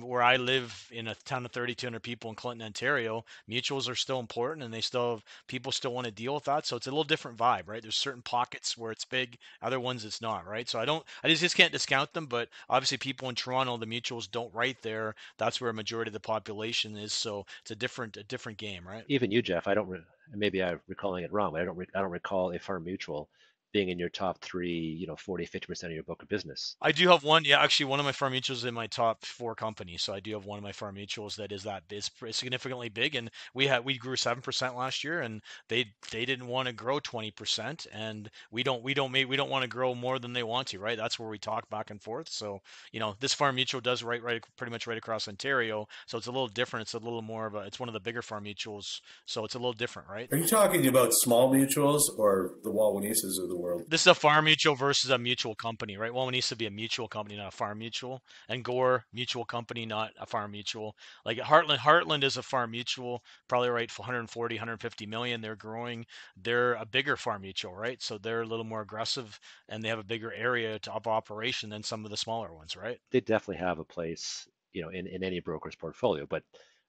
where 0.00 0.22
I 0.22 0.36
live 0.36 0.88
in 0.92 1.08
a 1.08 1.14
town 1.14 1.44
of 1.44 1.52
3,200 1.52 2.02
people 2.02 2.30
in 2.30 2.36
Clinton, 2.36 2.66
Ontario, 2.66 3.24
mutuals 3.48 3.88
are 3.88 3.94
still 3.94 4.20
important, 4.20 4.64
and 4.64 4.72
they 4.72 4.80
still 4.80 5.12
have 5.12 5.24
people 5.48 5.72
still 5.72 5.92
want 5.92 6.06
to 6.06 6.12
deal 6.12 6.34
with 6.34 6.44
that. 6.44 6.66
So 6.66 6.76
it's 6.76 6.86
a 6.86 6.90
little 6.90 7.04
different 7.04 7.38
vibe, 7.38 7.68
right? 7.68 7.82
There's 7.82 7.96
certain 7.96 8.22
pockets 8.22 8.76
where 8.76 8.92
it's 8.92 9.04
big, 9.04 9.38
other 9.62 9.80
ones 9.80 10.04
it's 10.04 10.20
not, 10.20 10.46
right? 10.46 10.68
So 10.68 10.78
I 10.78 10.84
don't, 10.84 11.04
I 11.22 11.28
just, 11.28 11.42
just 11.42 11.56
can't 11.56 11.72
discount 11.72 12.12
them, 12.12 12.26
but 12.26 12.48
obviously 12.68 12.98
people 12.98 13.28
in 13.28 13.34
Toronto, 13.34 13.76
the 13.76 13.86
mutuals 13.86 14.30
don't 14.30 14.54
write 14.54 14.82
there. 14.82 15.14
That's 15.38 15.60
where 15.60 15.70
a 15.70 15.74
majority 15.74 16.10
of 16.10 16.14
the 16.14 16.20
population 16.20 16.96
is. 16.96 17.12
So 17.12 17.46
it's 17.62 17.70
a 17.70 17.76
different 17.76 18.16
a 18.16 18.22
different 18.24 18.58
game, 18.58 18.86
right? 18.86 19.04
Even 19.08 19.30
you, 19.30 19.42
Jeff. 19.42 19.66
I 19.66 19.74
don't. 19.74 19.88
Re- 19.88 20.00
maybe 20.35 20.62
I'm 20.62 20.81
recalling 20.88 21.25
it 21.25 21.33
wrong, 21.33 21.53
but 21.53 21.62
I 21.62 21.64
don't. 21.64 21.79
I 21.95 22.01
don't 22.01 22.11
recall 22.11 22.53
a 22.53 22.59
farm 22.59 22.85
mutual 22.85 23.29
being 23.72 23.88
in 23.88 23.98
your 23.98 24.09
top 24.09 24.40
three, 24.40 24.96
you 24.98 25.06
know, 25.06 25.16
40, 25.16 25.46
50% 25.46 25.85
of 25.85 25.92
your 25.92 26.02
book 26.02 26.22
of 26.22 26.28
business. 26.28 26.76
I 26.83 26.92
do 26.92 27.09
have 27.09 27.22
one. 27.22 27.44
Yeah, 27.44 27.61
actually, 27.61 27.87
one 27.87 28.00
of 28.00 28.06
my 28.06 28.12
farm 28.12 28.33
mutuals 28.33 28.50
is 28.50 28.64
in 28.64 28.74
my 28.74 28.87
top 28.87 29.24
four 29.24 29.54
companies. 29.54 30.02
So 30.02 30.12
I 30.12 30.20
do 30.20 30.33
have 30.33 30.44
one 30.44 30.59
of 30.59 30.64
my 30.64 30.72
farm 30.72 30.96
mutuals 30.96 31.37
that 31.37 31.52
is 31.52 31.64
that 31.64 31.85
is 31.90 32.11
significantly 32.30 32.88
big. 32.88 33.14
And 33.14 33.30
we 33.54 33.66
had 33.66 33.85
we 33.85 33.96
grew 33.96 34.16
seven 34.16 34.42
percent 34.42 34.76
last 34.76 35.04
year, 35.04 35.20
and 35.20 35.42
they 35.68 35.87
they 36.11 36.24
didn't 36.24 36.48
want 36.48 36.66
to 36.66 36.72
grow 36.72 36.98
20 36.98 37.30
percent, 37.30 37.87
and 37.92 38.30
we 38.50 38.62
don't 38.62 38.83
we 38.83 38.94
don't 38.94 39.12
we 39.12 39.37
don't 39.37 39.50
want 39.50 39.62
to 39.62 39.68
grow 39.68 39.94
more 39.94 40.18
than 40.18 40.33
they 40.33 40.42
want 40.42 40.68
to, 40.68 40.78
right? 40.78 40.96
That's 40.96 41.18
where 41.18 41.28
we 41.28 41.38
talk 41.38 41.70
back 41.70 41.90
and 41.90 42.02
forth. 42.02 42.28
So 42.28 42.62
you 42.92 43.00
know, 43.00 43.14
this 43.20 43.35
farm 43.35 43.56
mutual 43.56 43.80
does 43.80 44.02
right 44.02 44.22
right 44.22 44.44
pretty 44.56 44.72
much 44.72 44.87
right 44.87 44.98
across 44.98 45.28
Ontario, 45.28 45.87
so 46.06 46.18
it's 46.18 46.26
a 46.26 46.33
little 46.33 46.48
different. 46.48 46.85
It's 46.85 46.94
a 46.94 46.98
little 46.98 47.22
more 47.22 47.46
of 47.46 47.54
a 47.54 47.61
it's 47.61 47.78
one 47.78 47.88
of 47.88 47.92
the 47.92 48.00
bigger 48.00 48.22
farm 48.22 48.44
mutuals, 48.44 49.00
so 49.26 49.44
it's 49.44 49.54
a 49.54 49.59
little 49.59 49.72
different, 49.72 50.09
right? 50.09 50.28
Are 50.33 50.38
you 50.38 50.48
talking 50.48 50.87
about 50.87 51.12
small 51.12 51.52
mutuals 51.52 52.02
or 52.18 52.54
the 52.64 52.70
Wawanesas 52.70 53.38
or 53.38 53.46
the 53.46 53.60
world. 53.61 53.85
This 53.88 54.03
is 54.03 54.07
a 54.07 54.14
farm 54.14 54.46
mutual 54.46 54.75
versus 54.75 55.11
a 55.11 55.18
mutual 55.18 55.55
company, 55.55 55.96
right? 55.96 56.12
Well, 56.12 56.29
it 56.29 56.33
needs 56.33 56.49
to 56.49 56.57
be 56.57 56.66
a 56.66 56.70
mutual 56.70 57.09
company, 57.09 57.37
not 57.37 57.49
a 57.49 57.57
farm 57.57 57.79
mutual. 57.79 58.23
And 58.49 58.64
Gore 58.64 59.05
mutual 59.12 59.44
company, 59.44 59.87
not 59.87 60.12
a 60.18 60.27
farm 60.27 60.53
mutual. 60.53 60.94
Like 61.25 61.38
Heartland, 61.38 61.79
Heartland 61.79 62.25
is 62.25 62.37
a 62.37 62.42
farm 62.42 62.73
mutual, 62.73 63.23
probably 63.49 63.70
right 63.70 63.90
for 63.90 64.03
140, 64.03 64.55
150 64.55 65.07
million. 65.07 65.40
They're 65.40 65.57
growing. 65.57 66.07
They're 66.37 66.75
a 66.75 66.87
bigger 66.87 67.16
farm 67.16 67.42
mutual, 67.42 67.75
right? 67.75 68.03
So 68.03 68.18
they're 68.18 68.42
a 68.42 68.46
little 68.46 68.64
more 68.64 68.83
aggressive 68.83 69.38
and 69.68 69.83
they 69.83 69.88
have 69.88 69.99
a 69.99 70.05
bigger 70.05 70.33
area 70.33 70.79
of 70.88 71.07
operation 71.07 71.70
than 71.70 71.83
some 71.83 72.05
of 72.05 72.11
the 72.11 72.16
smaller 72.16 72.53
ones, 72.53 72.77
right? 72.77 72.99
They 73.11 73.20
definitely 73.20 73.64
have 73.64 73.79
a 73.79 73.85
place, 73.85 74.49
you 74.73 74.83
know, 74.83 74.88
in, 74.88 75.07
in 75.07 75.23
any 75.23 75.40
broker's 75.40 75.77
portfolio. 75.77 76.27
But 76.27 76.42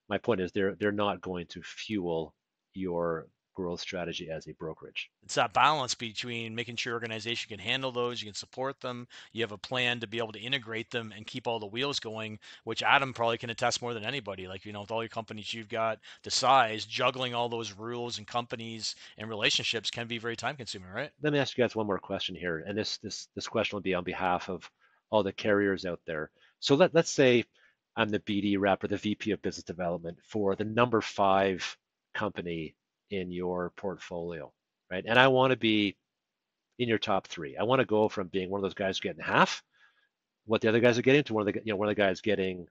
my 0.08 0.18
point 0.18 0.40
is 0.40 0.52
they're 0.52 0.74
they're 0.74 0.92
not 0.92 1.20
going 1.20 1.46
to 1.46 1.62
fuel 1.62 2.34
your 2.74 3.26
growth 3.54 3.80
strategy 3.80 4.30
as 4.30 4.46
a 4.46 4.52
brokerage. 4.52 5.10
It's 5.22 5.34
that 5.34 5.52
balance 5.52 5.94
between 5.94 6.54
making 6.54 6.76
sure 6.76 6.92
your 6.92 6.96
organization 6.96 7.48
can 7.48 7.58
handle 7.58 7.92
those, 7.92 8.20
you 8.20 8.26
can 8.26 8.34
support 8.34 8.80
them, 8.80 9.06
you 9.32 9.42
have 9.42 9.52
a 9.52 9.58
plan 9.58 10.00
to 10.00 10.06
be 10.06 10.18
able 10.18 10.32
to 10.32 10.40
integrate 10.40 10.90
them 10.90 11.12
and 11.14 11.26
keep 11.26 11.46
all 11.46 11.58
the 11.58 11.66
wheels 11.66 12.00
going, 12.00 12.38
which 12.64 12.82
Adam 12.82 13.12
probably 13.12 13.38
can 13.38 13.50
attest 13.50 13.82
more 13.82 13.94
than 13.94 14.04
anybody. 14.04 14.46
Like, 14.48 14.64
you 14.64 14.72
know, 14.72 14.82
with 14.82 14.90
all 14.90 15.02
your 15.02 15.08
companies 15.08 15.52
you've 15.52 15.68
got, 15.68 15.98
the 16.22 16.30
size, 16.30 16.84
juggling 16.84 17.34
all 17.34 17.48
those 17.48 17.72
rules 17.72 18.18
and 18.18 18.26
companies 18.26 18.94
and 19.18 19.28
relationships 19.28 19.90
can 19.90 20.06
be 20.06 20.18
very 20.18 20.36
time 20.36 20.56
consuming, 20.56 20.90
right? 20.90 21.10
Let 21.22 21.32
me 21.32 21.38
ask 21.38 21.56
you 21.56 21.64
guys 21.64 21.76
one 21.76 21.86
more 21.86 21.98
question 21.98 22.34
here. 22.34 22.64
And 22.66 22.76
this 22.76 22.98
this 22.98 23.28
this 23.34 23.48
question 23.48 23.76
will 23.76 23.82
be 23.82 23.94
on 23.94 24.04
behalf 24.04 24.48
of 24.48 24.70
all 25.10 25.22
the 25.22 25.32
carriers 25.32 25.84
out 25.84 26.00
there. 26.06 26.30
So 26.60 26.74
let, 26.74 26.94
let's 26.94 27.10
say 27.10 27.44
I'm 27.96 28.08
the 28.08 28.18
BD 28.20 28.58
rep 28.58 28.82
or 28.82 28.88
the 28.88 28.96
VP 28.96 29.32
of 29.32 29.42
business 29.42 29.64
development 29.64 30.18
for 30.26 30.56
the 30.56 30.64
number 30.64 31.00
five 31.00 31.76
company 32.14 32.74
in 33.12 33.32
your 33.32 33.72
portfolio, 33.76 34.52
right? 34.90 35.04
And 35.06 35.18
I 35.18 35.28
want 35.28 35.52
to 35.52 35.58
be 35.58 35.96
in 36.80 36.88
your 36.88 36.98
top 36.98 37.28
three. 37.28 37.56
I 37.56 37.64
want 37.64 37.80
to 37.80 37.86
go 37.86 38.08
from 38.08 38.28
being 38.28 38.50
one 38.50 38.58
of 38.58 38.62
those 38.62 38.74
guys 38.74 39.00
getting 39.00 39.22
half 39.22 39.62
what 40.46 40.60
the 40.60 40.68
other 40.68 40.80
guys 40.80 40.98
are 40.98 41.02
getting 41.02 41.24
to 41.24 41.34
one 41.34 41.46
of 41.46 41.54
the 41.54 41.60
you 41.64 41.72
know 41.72 41.76
one 41.76 41.88
of 41.88 41.94
the 41.94 42.02
guys 42.02 42.20
getting 42.20 42.66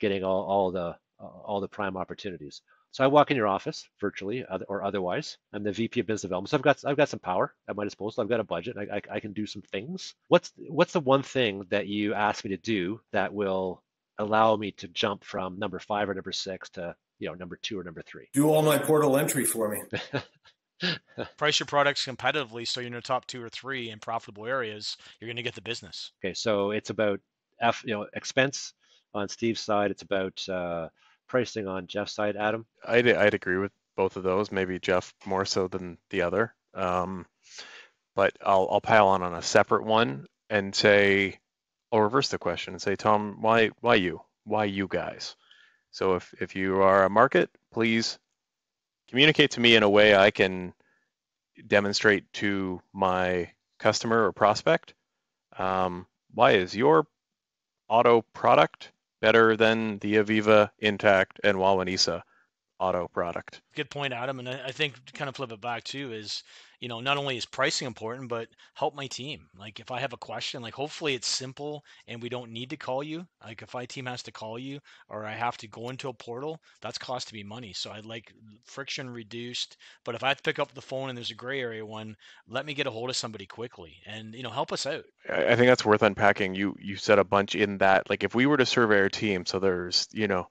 getting 0.00 0.24
all, 0.24 0.44
all 0.44 0.70
the 0.70 0.96
all 1.18 1.60
the 1.60 1.68
prime 1.68 1.96
opportunities. 1.96 2.62
So 2.92 3.04
I 3.04 3.08
walk 3.08 3.30
in 3.30 3.36
your 3.36 3.46
office 3.46 3.88
virtually 4.00 4.44
or 4.68 4.82
otherwise. 4.82 5.38
I'm 5.52 5.62
the 5.62 5.70
VP 5.72 6.00
of 6.00 6.06
business 6.06 6.22
development. 6.22 6.50
So 6.50 6.56
I've 6.56 6.62
got 6.62 6.84
I've 6.86 6.96
got 6.96 7.08
some 7.08 7.20
power 7.20 7.54
at 7.68 7.76
my 7.76 7.84
disposal. 7.84 8.22
I've 8.22 8.30
got 8.30 8.40
a 8.40 8.44
budget. 8.44 8.76
I, 8.78 8.96
I, 8.96 9.16
I 9.16 9.20
can 9.20 9.32
do 9.32 9.46
some 9.46 9.62
things. 9.62 10.14
What's 10.28 10.52
what's 10.68 10.92
the 10.92 11.00
one 11.00 11.22
thing 11.22 11.66
that 11.70 11.86
you 11.86 12.14
ask 12.14 12.44
me 12.44 12.50
to 12.50 12.56
do 12.56 13.00
that 13.12 13.34
will 13.34 13.82
allow 14.18 14.56
me 14.56 14.72
to 14.72 14.88
jump 14.88 15.24
from 15.24 15.58
number 15.58 15.78
five 15.78 16.08
or 16.08 16.14
number 16.14 16.32
six 16.32 16.70
to 16.70 16.96
you 17.20 17.28
know 17.28 17.34
number 17.34 17.56
two 17.62 17.78
or 17.78 17.84
number 17.84 18.02
three. 18.02 18.28
Do 18.32 18.48
all 18.48 18.62
my 18.62 18.78
portal 18.78 19.16
entry 19.16 19.44
for 19.44 19.68
me. 19.68 19.82
Price 21.36 21.60
your 21.60 21.66
products 21.66 22.04
competitively 22.04 22.66
so 22.66 22.80
you're 22.80 22.88
in 22.88 22.94
the 22.94 23.02
top 23.02 23.26
two 23.26 23.42
or 23.42 23.50
three 23.50 23.90
in 23.90 23.98
profitable 23.98 24.46
areas. 24.46 24.96
You're 25.20 25.28
going 25.28 25.36
to 25.36 25.42
get 25.42 25.54
the 25.54 25.60
business. 25.60 26.12
Okay, 26.24 26.34
so 26.34 26.70
it's 26.70 26.90
about 26.90 27.20
F, 27.60 27.82
you 27.84 27.94
know, 27.94 28.06
expense 28.14 28.72
on 29.14 29.28
Steve's 29.28 29.60
side. 29.60 29.90
It's 29.90 30.02
about 30.02 30.48
uh, 30.48 30.88
pricing 31.28 31.68
on 31.68 31.86
Jeff's 31.86 32.14
side. 32.14 32.36
Adam, 32.36 32.66
I'd 32.86 33.06
I'd 33.08 33.34
agree 33.34 33.58
with 33.58 33.72
both 33.96 34.16
of 34.16 34.22
those. 34.22 34.50
Maybe 34.50 34.78
Jeff 34.78 35.12
more 35.26 35.44
so 35.44 35.68
than 35.68 35.98
the 36.08 36.22
other. 36.22 36.54
Um, 36.74 37.26
but 38.16 38.36
I'll 38.44 38.68
I'll 38.70 38.80
pile 38.80 39.08
on 39.08 39.22
on 39.22 39.34
a 39.34 39.42
separate 39.42 39.84
one 39.84 40.26
and 40.48 40.74
say 40.74 41.38
I'll 41.92 42.00
reverse 42.00 42.28
the 42.28 42.38
question 42.38 42.72
and 42.72 42.80
say, 42.80 42.96
Tom, 42.96 43.38
why 43.40 43.70
why 43.80 43.96
you? 43.96 44.22
Why 44.44 44.64
you 44.64 44.88
guys? 44.88 45.36
So 45.90 46.14
if, 46.14 46.34
if 46.40 46.56
you 46.56 46.82
are 46.82 47.04
a 47.04 47.10
market, 47.10 47.50
please 47.72 48.18
communicate 49.08 49.52
to 49.52 49.60
me 49.60 49.76
in 49.76 49.82
a 49.82 49.90
way 49.90 50.14
I 50.14 50.30
can 50.30 50.72
demonstrate 51.66 52.32
to 52.34 52.80
my 52.92 53.50
customer 53.78 54.26
or 54.26 54.32
prospect 54.32 54.94
um, 55.58 56.06
why 56.32 56.52
is 56.52 56.74
your 56.74 57.06
auto 57.88 58.22
product 58.32 58.92
better 59.20 59.56
than 59.56 59.98
the 59.98 60.14
Aviva, 60.14 60.70
Intact, 60.78 61.40
and 61.44 61.58
Wawanesa 61.58 62.22
auto 62.78 63.08
product? 63.08 63.60
Good 63.74 63.90
point, 63.90 64.12
Adam. 64.12 64.38
And 64.38 64.48
I 64.48 64.70
think 64.70 64.94
kind 65.12 65.28
of 65.28 65.36
flip 65.36 65.52
it 65.52 65.60
back 65.60 65.84
too 65.84 66.12
is 66.12 66.42
you 66.80 66.88
know, 66.88 67.00
not 67.00 67.18
only 67.18 67.36
is 67.36 67.44
pricing 67.44 67.86
important, 67.86 68.28
but 68.28 68.48
help 68.74 68.94
my 68.94 69.06
team. 69.06 69.48
Like 69.58 69.80
if 69.80 69.90
I 69.90 70.00
have 70.00 70.14
a 70.14 70.18
question, 70.18 70.62
like 70.62 70.74
hopefully 70.74 71.14
it's 71.14 71.28
simple 71.28 71.84
and 72.08 72.22
we 72.22 72.30
don't 72.30 72.52
need 72.52 72.70
to 72.70 72.76
call 72.76 73.02
you. 73.02 73.26
Like 73.44 73.60
if 73.62 73.74
my 73.74 73.84
team 73.84 74.06
has 74.06 74.22
to 74.24 74.32
call 74.32 74.58
you 74.58 74.80
or 75.08 75.26
I 75.26 75.32
have 75.32 75.58
to 75.58 75.68
go 75.68 75.90
into 75.90 76.08
a 76.08 76.14
portal, 76.14 76.58
that's 76.80 76.98
costing 76.98 77.36
me 77.36 77.42
money. 77.42 77.74
So 77.74 77.90
I'd 77.90 78.06
like 78.06 78.32
friction 78.64 79.10
reduced. 79.10 79.76
But 80.04 80.14
if 80.14 80.24
I 80.24 80.28
have 80.28 80.38
to 80.38 80.42
pick 80.42 80.58
up 80.58 80.72
the 80.72 80.80
phone 80.80 81.10
and 81.10 81.18
there's 81.18 81.30
a 81.30 81.34
gray 81.34 81.60
area 81.60 81.84
one, 81.84 82.16
let 82.48 82.64
me 82.64 82.72
get 82.72 82.86
a 82.86 82.90
hold 82.90 83.10
of 83.10 83.16
somebody 83.16 83.44
quickly 83.44 83.96
and 84.06 84.34
you 84.34 84.42
know 84.42 84.50
help 84.50 84.72
us 84.72 84.86
out. 84.86 85.04
I 85.28 85.56
think 85.56 85.68
that's 85.68 85.84
worth 85.84 86.02
unpacking. 86.02 86.54
You 86.54 86.74
you 86.80 86.96
said 86.96 87.18
a 87.18 87.24
bunch 87.24 87.54
in 87.54 87.78
that. 87.78 88.08
Like 88.08 88.24
if 88.24 88.34
we 88.34 88.46
were 88.46 88.56
to 88.56 88.66
survey 88.66 89.00
our 89.00 89.10
team, 89.10 89.44
so 89.44 89.58
there's 89.58 90.08
you 90.12 90.28
know 90.28 90.48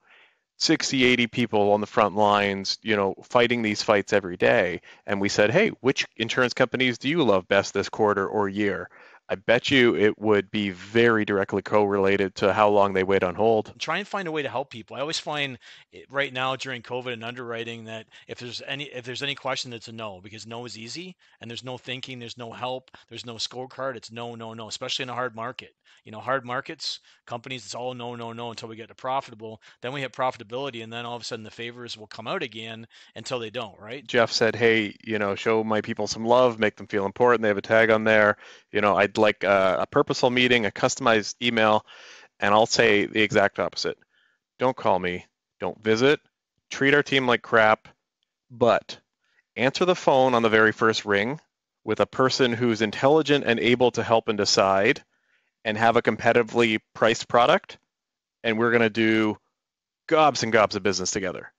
60 0.60 1.04
80 1.04 1.26
people 1.26 1.72
on 1.72 1.80
the 1.80 1.86
front 1.86 2.14
lines 2.14 2.78
you 2.82 2.94
know 2.94 3.14
fighting 3.22 3.62
these 3.62 3.82
fights 3.82 4.12
every 4.12 4.36
day. 4.36 4.80
And 5.06 5.20
we 5.20 5.28
said 5.28 5.50
hey 5.50 5.70
which 5.80 6.06
insurance 6.16 6.54
companies 6.54 6.98
do 6.98 7.08
you 7.08 7.24
love 7.24 7.48
best 7.48 7.74
this 7.74 7.88
quarter 7.88 8.26
or 8.26 8.48
year 8.48 8.88
I 9.30 9.36
bet 9.36 9.70
you 9.70 9.94
it 9.94 10.18
would 10.18 10.50
be 10.50 10.70
very 10.70 11.24
directly 11.24 11.62
correlated 11.62 12.34
to 12.36 12.52
how 12.52 12.68
long 12.68 12.94
they 12.94 13.04
wait 13.04 13.22
on 13.22 13.36
hold. 13.36 13.72
Try 13.78 13.98
and 13.98 14.08
find 14.08 14.26
a 14.26 14.32
way 14.32 14.42
to 14.42 14.48
help 14.48 14.70
people. 14.70 14.96
I 14.96 15.00
always 15.00 15.20
find 15.20 15.56
eh, 15.94 16.00
right 16.10 16.32
now 16.32 16.56
during 16.56 16.82
COVID 16.82 17.12
and 17.12 17.22
underwriting 17.22 17.84
that 17.84 18.06
if 18.26 18.40
there's 18.40 18.60
any 18.66 18.84
if 18.86 19.04
there's 19.04 19.22
any 19.22 19.36
question, 19.36 19.72
it's 19.72 19.86
a 19.86 19.92
no 19.92 20.20
because 20.20 20.48
no 20.48 20.64
is 20.64 20.76
easy 20.76 21.16
and 21.40 21.48
there's 21.48 21.62
no 21.62 21.78
thinking, 21.78 22.18
there's 22.18 22.36
no 22.36 22.50
help, 22.50 22.90
there's 23.08 23.24
no 23.24 23.36
scorecard. 23.36 23.94
It's 23.94 24.10
no, 24.10 24.34
no, 24.34 24.52
no. 24.52 24.66
Especially 24.66 25.04
in 25.04 25.10
a 25.10 25.14
hard 25.14 25.36
market. 25.36 25.74
You 26.04 26.12
know, 26.12 26.20
hard 26.20 26.44
markets, 26.44 27.00
companies, 27.26 27.64
it's 27.64 27.74
all 27.74 27.94
no, 27.94 28.16
no, 28.16 28.32
no 28.32 28.50
until 28.50 28.68
we 28.68 28.76
get 28.76 28.88
to 28.88 28.94
profitable. 28.94 29.60
Then 29.82 29.92
we 29.92 30.00
hit 30.00 30.12
profitability, 30.12 30.82
and 30.82 30.92
then 30.92 31.04
all 31.04 31.14
of 31.14 31.22
a 31.22 31.24
sudden 31.24 31.44
the 31.44 31.50
favors 31.50 31.96
will 31.96 32.06
come 32.06 32.26
out 32.26 32.42
again 32.42 32.86
until 33.14 33.38
they 33.38 33.50
don't. 33.50 33.78
Right? 33.78 34.04
Jeff 34.06 34.32
said, 34.32 34.56
"Hey, 34.56 34.96
you 35.04 35.18
know, 35.18 35.36
show 35.36 35.62
my 35.62 35.80
people 35.80 36.06
some 36.08 36.24
love, 36.24 36.58
make 36.58 36.76
them 36.76 36.86
feel 36.88 37.06
important. 37.06 37.42
They 37.42 37.48
have 37.48 37.58
a 37.58 37.62
tag 37.62 37.90
on 37.90 38.04
there. 38.04 38.38
You 38.72 38.80
know, 38.80 38.96
I'd 38.96 39.18
like 39.20 39.44
a, 39.44 39.78
a 39.80 39.86
purposeful 39.86 40.30
meeting, 40.30 40.66
a 40.66 40.70
customized 40.70 41.34
email, 41.42 41.84
and 42.38 42.52
I'll 42.54 42.66
say 42.66 43.06
the 43.06 43.22
exact 43.22 43.58
opposite. 43.58 43.98
Don't 44.58 44.76
call 44.76 44.98
me, 44.98 45.26
don't 45.60 45.82
visit, 45.82 46.20
treat 46.70 46.94
our 46.94 47.02
team 47.02 47.26
like 47.26 47.42
crap, 47.42 47.88
but 48.50 48.98
answer 49.56 49.84
the 49.84 49.94
phone 49.94 50.34
on 50.34 50.42
the 50.42 50.48
very 50.48 50.72
first 50.72 51.04
ring 51.04 51.40
with 51.84 52.00
a 52.00 52.06
person 52.06 52.52
who's 52.52 52.82
intelligent 52.82 53.44
and 53.46 53.58
able 53.60 53.90
to 53.92 54.02
help 54.02 54.28
and 54.28 54.38
decide 54.38 55.02
and 55.64 55.76
have 55.76 55.96
a 55.96 56.02
competitively 56.02 56.78
priced 56.94 57.28
product 57.28 57.78
and 58.42 58.58
we're 58.58 58.70
going 58.70 58.82
to 58.82 58.90
do 58.90 59.36
gobs 60.06 60.42
and 60.42 60.52
gobs 60.52 60.76
of 60.76 60.82
business 60.82 61.10
together. 61.10 61.52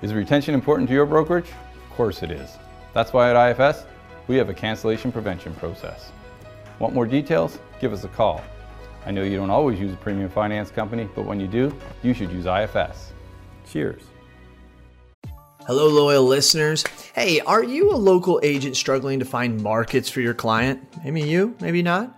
Is 0.00 0.14
retention 0.14 0.54
important 0.54 0.88
to 0.90 0.94
your 0.94 1.06
brokerage? 1.06 1.48
Of 1.48 1.96
course 1.96 2.22
it 2.22 2.30
is. 2.30 2.56
That's 2.94 3.12
why 3.12 3.34
at 3.34 3.58
IFS, 3.58 3.84
we 4.28 4.36
have 4.36 4.48
a 4.48 4.54
cancellation 4.54 5.10
prevention 5.10 5.52
process. 5.54 6.12
Want 6.78 6.94
more 6.94 7.06
details? 7.06 7.58
Give 7.80 7.92
us 7.92 8.04
a 8.04 8.08
call. 8.08 8.40
I 9.04 9.10
know 9.10 9.24
you 9.24 9.36
don't 9.36 9.50
always 9.50 9.80
use 9.80 9.92
a 9.92 9.96
premium 9.96 10.28
finance 10.30 10.70
company, 10.70 11.08
but 11.16 11.24
when 11.24 11.40
you 11.40 11.48
do, 11.48 11.76
you 12.04 12.14
should 12.14 12.30
use 12.30 12.46
IFS. 12.46 13.12
Cheers. 13.68 14.02
Hello, 15.66 15.88
loyal 15.88 16.24
listeners. 16.24 16.84
Hey, 17.14 17.40
are 17.40 17.64
you 17.64 17.92
a 17.92 17.96
local 17.96 18.40
agent 18.42 18.76
struggling 18.76 19.18
to 19.18 19.24
find 19.24 19.60
markets 19.62 20.08
for 20.08 20.20
your 20.20 20.32
client? 20.32 20.80
Maybe 21.04 21.22
you, 21.22 21.56
maybe 21.60 21.82
not. 21.82 22.17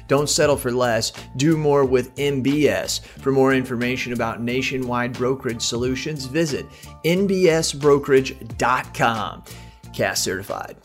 Don't 0.11 0.29
settle 0.29 0.57
for 0.57 0.73
less, 0.73 1.13
do 1.37 1.55
more 1.55 1.85
with 1.85 2.13
NBS. 2.17 2.99
For 2.99 3.31
more 3.31 3.53
information 3.53 4.11
about 4.11 4.41
nationwide 4.41 5.13
brokerage 5.13 5.61
solutions, 5.61 6.25
visit 6.25 6.65
nbsbrokerage.com. 7.05 9.43
CAS 9.93 10.21
certified. 10.21 10.75